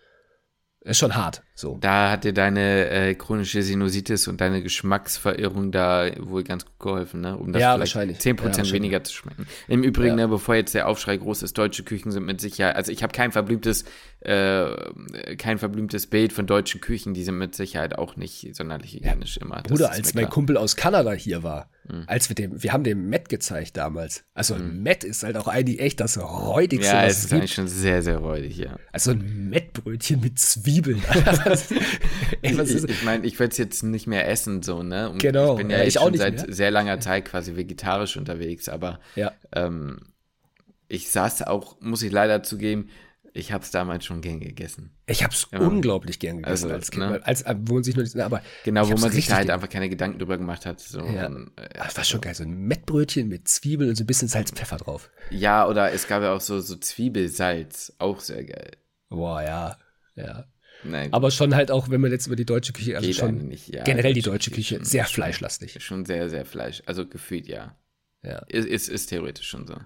[0.81, 1.43] ist schon hart.
[1.61, 1.77] So.
[1.79, 7.21] Da hat dir deine äh, chronische Sinusitis und deine Geschmacksverirrung da wohl ganz gut geholfen,
[7.21, 7.37] ne?
[7.37, 8.19] Um das ja, vielleicht wahrscheinlich.
[8.19, 9.47] 10% ja, weniger zu schmecken.
[9.69, 10.27] Im Übrigen, ja.
[10.27, 13.13] ne, bevor jetzt der Aufschrei groß ist, deutsche Küchen sind mit Sicherheit, also ich habe
[13.13, 13.85] kein verblümtes,
[14.21, 14.65] äh,
[15.37, 19.43] kein verblümtes Bild von deutschen Küchen, die sind mit Sicherheit auch nicht sonderlich hygienisch ja,
[19.43, 19.63] immer.
[19.63, 22.05] Bruder, als mein Kumpel aus Kanada hier war, Mhm.
[22.07, 24.25] Als wir dem, wir haben dem Matt gezeigt damals.
[24.35, 24.83] Also mhm.
[24.83, 28.03] Matt ist halt auch eigentlich echt das räudigste, ja, was es ist eigentlich schon sehr,
[28.03, 28.77] sehr räudig, ja.
[28.93, 31.03] Also ein Mettbrötchen mit Zwiebeln.
[32.43, 35.11] Ey, ich ich meine, ich würde es jetzt nicht mehr essen, so, ne?
[35.11, 35.53] Und genau.
[35.53, 36.55] Ich bin ja, ja ich schon seit mehr.
[36.55, 39.33] sehr langer Zeit quasi vegetarisch unterwegs, aber ja.
[39.53, 40.01] ähm,
[40.89, 42.89] ich saß auch, muss ich leider zugeben,
[43.33, 44.91] ich habe es damals schon gern gegessen.
[45.07, 45.61] Ich habe es ja.
[45.61, 47.21] unglaublich gern gegessen also, als Kind, ne?
[47.25, 50.19] als, wo man sich nur, aber genau, wo man sich da halt einfach keine Gedanken
[50.19, 50.81] drüber gemacht hat.
[50.81, 51.01] So.
[51.05, 51.27] Ja.
[51.27, 54.29] Und, äh, das war schon geil, so ein Mettbrötchen mit Zwiebeln und so ein bisschen
[54.29, 55.11] Salz, Pfeffer drauf.
[55.31, 58.73] Ja, oder es gab ja auch so, so Zwiebelsalz, auch sehr geil.
[59.09, 59.79] Boah, ja,
[60.17, 60.45] ja.
[60.83, 61.13] Nein.
[61.13, 63.69] Aber schon halt auch, wenn man jetzt über die deutsche Küche, also Geht schon nicht,
[63.69, 65.83] ja, generell die deutsche Küche, Küche sehr fleischlastig.
[65.83, 67.77] Schon sehr, sehr fleisch, also gefühlt ja.
[68.23, 68.39] Ja.
[68.49, 69.77] Ist, ist, ist theoretisch schon so.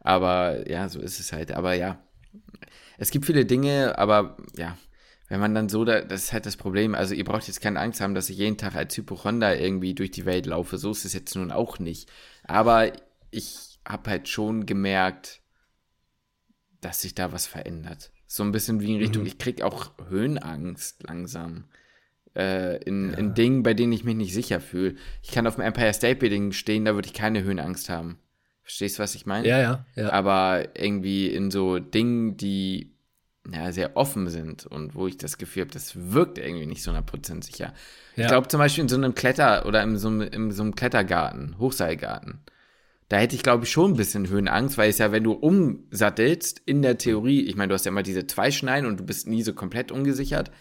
[0.00, 1.52] Aber ja, so ist es halt.
[1.52, 2.02] Aber ja,
[2.98, 4.76] es gibt viele Dinge, aber ja,
[5.28, 6.94] wenn man dann so, da, das ist halt das Problem.
[6.94, 10.10] Also ihr braucht jetzt keine Angst haben, dass ich jeden Tag als Hypochonder irgendwie durch
[10.10, 10.76] die Welt laufe.
[10.76, 12.10] So ist es jetzt nun auch nicht.
[12.42, 12.92] Aber
[13.30, 15.40] ich habe halt schon gemerkt,
[16.80, 18.10] dass sich da was verändert.
[18.32, 19.26] So ein bisschen wie in Richtung, mhm.
[19.26, 21.64] ich krieg auch Höhenangst langsam.
[22.36, 23.18] Äh, in, ja.
[23.18, 24.94] in Dingen, bei denen ich mich nicht sicher fühle.
[25.20, 28.20] Ich kann auf dem Empire State Building stehen, da würde ich keine Höhenangst haben.
[28.62, 29.48] Verstehst du, was ich meine?
[29.48, 30.12] Ja, ja, ja.
[30.12, 32.92] Aber irgendwie in so Dingen, die
[33.52, 36.92] ja, sehr offen sind und wo ich das Gefühl habe, das wirkt irgendwie nicht so
[36.92, 37.74] 100% sicher.
[38.14, 38.22] Ja.
[38.22, 40.76] Ich glaube zum Beispiel in so einem Kletter- oder in so einem, in so einem
[40.76, 42.38] Klettergarten, Hochseilgarten,
[43.10, 46.62] da hätte ich, glaube ich, schon ein bisschen Höhenangst, weil es ja, wenn du umsattelst,
[46.64, 49.26] in der Theorie, ich meine, du hast ja immer diese zwei Schneiden und du bist
[49.26, 50.52] nie so komplett ungesichert,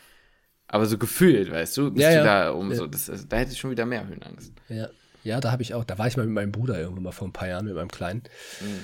[0.67, 2.23] aber so gefühlt, weißt du, bist ja, du ja.
[2.23, 4.51] da um so, das, da hätte ich schon wieder mehr Höhenangst.
[4.67, 4.89] Ja,
[5.23, 7.27] ja, da habe ich auch, da war ich mal mit meinem Bruder irgendwann mal vor
[7.27, 8.23] ein paar Jahren, mit meinem Kleinen.
[8.61, 8.79] Mhm.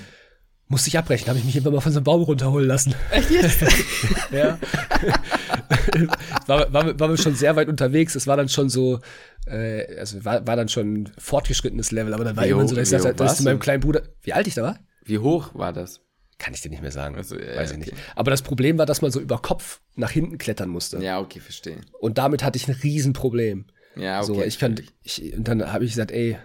[0.68, 2.92] Musste ich abbrechen, habe ich mich irgendwann mal von so einem Baum runterholen lassen.
[3.12, 3.60] Echt jetzt?
[4.32, 4.58] ja.
[6.46, 8.16] war, war, war schon sehr weit unterwegs.
[8.16, 8.98] Es war dann schon so,
[9.46, 12.90] äh, also war, war dann schon ein fortgeschrittenes Level, aber dann war irgendwann so, dass
[12.90, 14.80] ich sagte, das zu meinem kleinen Bruder, wie alt ich da war?
[15.04, 16.00] Wie hoch war das?
[16.38, 17.14] Kann ich dir nicht mehr sagen.
[17.14, 17.90] Also, ja, Weiß ich okay.
[17.92, 18.02] nicht.
[18.16, 20.98] Aber das Problem war, dass man so über Kopf nach hinten klettern musste.
[20.98, 21.80] Ja, okay, verstehe.
[22.00, 23.66] Und damit hatte ich ein Riesenproblem.
[23.94, 24.26] Ja, okay.
[24.26, 26.36] So, ich kann, ich, und dann habe ich gesagt, ey,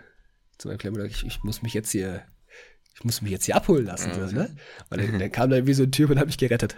[0.60, 2.22] zu meinem kleinen Bruder, ich, ich muss mich jetzt hier
[3.02, 4.12] ich muss mich jetzt hier abholen lassen.
[4.12, 4.28] Mhm.
[4.28, 4.50] So, ne?
[4.92, 6.76] Und dann, dann, kam da wie so ein Typ und hat mich gerettet.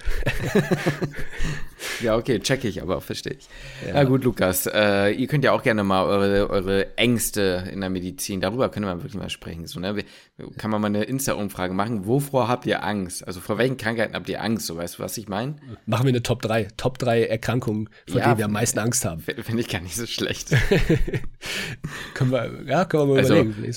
[2.01, 3.49] ja, okay, check ich, aber verstehe ich.
[3.85, 3.95] Ja.
[3.95, 7.89] Na gut, Lukas, äh, ihr könnt ja auch gerne mal eure, eure Ängste in der
[7.89, 9.67] Medizin, darüber können wir wirklich mal sprechen.
[9.67, 10.01] So, ne?
[10.57, 13.27] Kann man mal eine Insta-Umfrage machen, wovor habt ihr Angst?
[13.27, 14.65] Also vor welchen Krankheiten habt ihr Angst?
[14.65, 15.57] So, weißt du, was ich meine?
[15.85, 16.69] Machen wir eine Top 3.
[16.77, 19.19] Top 3 Erkrankungen, vor ja, denen wir am meisten Angst haben.
[19.19, 20.51] Finde ich gar nicht so schlecht.
[22.13, 23.73] können wir, ja, können wir mal also, überlegen.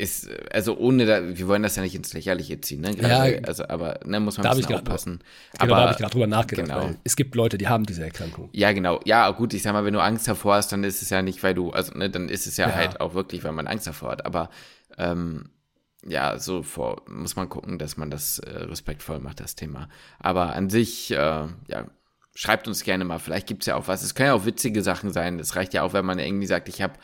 [0.00, 2.94] Ist also ohne da, wir wollen das ja nicht ins Lächerliche ziehen, ne?
[2.94, 5.20] Gerade, ja, also, aber ne, muss man ein bisschen aufpassen.
[5.52, 6.68] Genau, aber, da habe ich gerade drüber nachgedacht.
[6.68, 6.94] Genau.
[7.04, 8.48] es gibt Leute, die haben diese Erkrankung.
[8.52, 9.00] Ja, genau.
[9.04, 11.42] Ja, gut, ich sag mal, wenn du Angst davor hast, dann ist es ja nicht,
[11.42, 12.74] weil du, also, ne, dann ist es ja, ja.
[12.76, 14.24] halt auch wirklich, weil man Angst davor hat.
[14.24, 14.48] Aber
[14.96, 15.50] ähm,
[16.06, 19.90] ja, so vor, muss man gucken, dass man das äh, respektvoll macht, das Thema.
[20.18, 21.86] Aber an sich, äh, ja,
[22.34, 23.18] schreibt uns gerne mal.
[23.18, 24.02] Vielleicht gibt es ja auch was.
[24.02, 25.38] Es können ja auch witzige Sachen sein.
[25.38, 26.94] Es reicht ja auch, wenn man irgendwie sagt, ich habe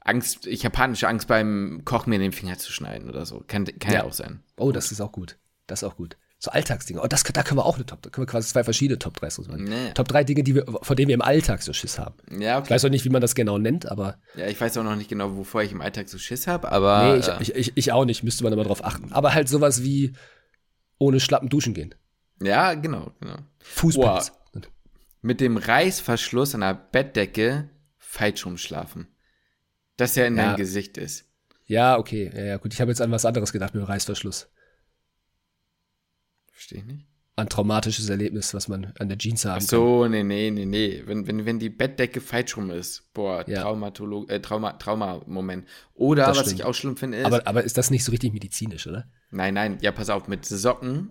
[0.00, 3.44] Angst, ich habe panische Angst beim Kochen mir den Finger zu schneiden oder so.
[3.46, 4.00] Kann, kann ja.
[4.00, 4.42] ja auch sein.
[4.56, 5.36] Oh, das ist auch gut.
[5.66, 6.16] Das ist auch gut.
[6.42, 7.02] So Alltagsdinge.
[7.02, 9.14] Oh, das, da können wir auch eine Top, da können wir quasi zwei verschiedene Top
[9.14, 9.64] 3 so machen.
[9.64, 9.92] Nee.
[9.92, 12.14] Top 3 Dinge, die wir, vor denen wir im Alltag so Schiss haben.
[12.40, 12.64] Ja, okay.
[12.64, 14.16] Ich weiß auch nicht, wie man das genau nennt, aber.
[14.36, 17.12] Ja, ich weiß auch noch nicht genau, wovor ich im Alltag so Schiss habe, aber.
[17.12, 19.12] Nee, ich, äh, ich, ich, ich, auch nicht, müsste man immer drauf achten.
[19.12, 20.14] Aber halt sowas wie
[20.96, 21.94] ohne Schlappen duschen gehen.
[22.42, 23.36] Ja, genau, genau.
[23.58, 24.22] Fußball.
[25.20, 29.08] Mit dem Reißverschluss an der Bettdecke falsch rumschlafen
[30.00, 30.48] dass er in ja.
[30.48, 31.26] dein Gesicht ist.
[31.66, 32.30] Ja, okay.
[32.34, 32.72] Ja, ja, gut.
[32.72, 34.48] Ich habe jetzt an was anderes gedacht mit dem Reißverschluss.
[36.50, 37.06] Verstehe ich nicht.
[37.36, 40.10] Ein traumatisches Erlebnis, was man an der Jeans haben Ach so, kann.
[40.10, 41.02] nee, nee, nee, nee.
[41.06, 43.62] Wenn, wenn, wenn die Bettdecke falsch rum ist, boah, ja.
[43.62, 45.66] Traumatolo äh, Trauma, Trauma-Moment.
[45.94, 46.60] Oder, das was stimmt.
[46.60, 47.24] ich auch schlimm finde, ist.
[47.24, 49.08] Aber, aber ist das nicht so richtig medizinisch, oder?
[49.30, 51.10] Nein, nein, ja, pass auf, mit Socken,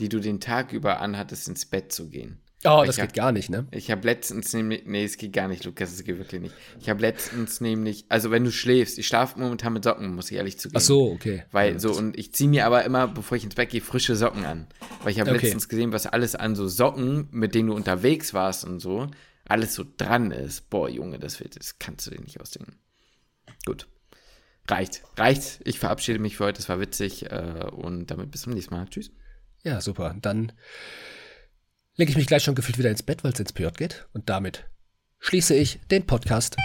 [0.00, 2.40] die du den Tag über anhattest, ins Bett zu gehen.
[2.66, 3.66] Oh, das geht gar nicht, ne?
[3.72, 6.54] Ich habe letztens nämlich, nee, es geht gar nicht, Lukas, es geht wirklich nicht.
[6.80, 10.38] Ich habe letztens nämlich, also wenn du schläfst, ich schlafe momentan mit Socken, muss ich
[10.38, 10.78] ehrlich zugeben.
[10.78, 11.44] Ach so, okay.
[11.52, 14.16] Weil ja, so, und ich ziehe mir aber immer, bevor ich ins Bett gehe, frische
[14.16, 14.66] Socken an.
[15.02, 15.42] Weil ich habe okay.
[15.42, 19.08] letztens gesehen, was alles an so Socken, mit denen du unterwegs warst und so,
[19.46, 20.70] alles so dran ist.
[20.70, 22.78] Boah, Junge, das, wird, das kannst du dir nicht ausdenken.
[23.66, 23.88] Gut.
[24.66, 25.60] Reicht, reicht.
[25.64, 28.86] Ich verabschiede mich für heute, es war witzig äh, und damit bis zum nächsten Mal.
[28.88, 29.10] Tschüss.
[29.64, 30.16] Ja, super.
[30.20, 30.52] Dann
[31.96, 34.06] lege ich mich gleich schon gefühlt wieder ins Bett, weil es ins PJ geht.
[34.12, 34.64] Und damit
[35.20, 36.56] schließe ich den Podcast.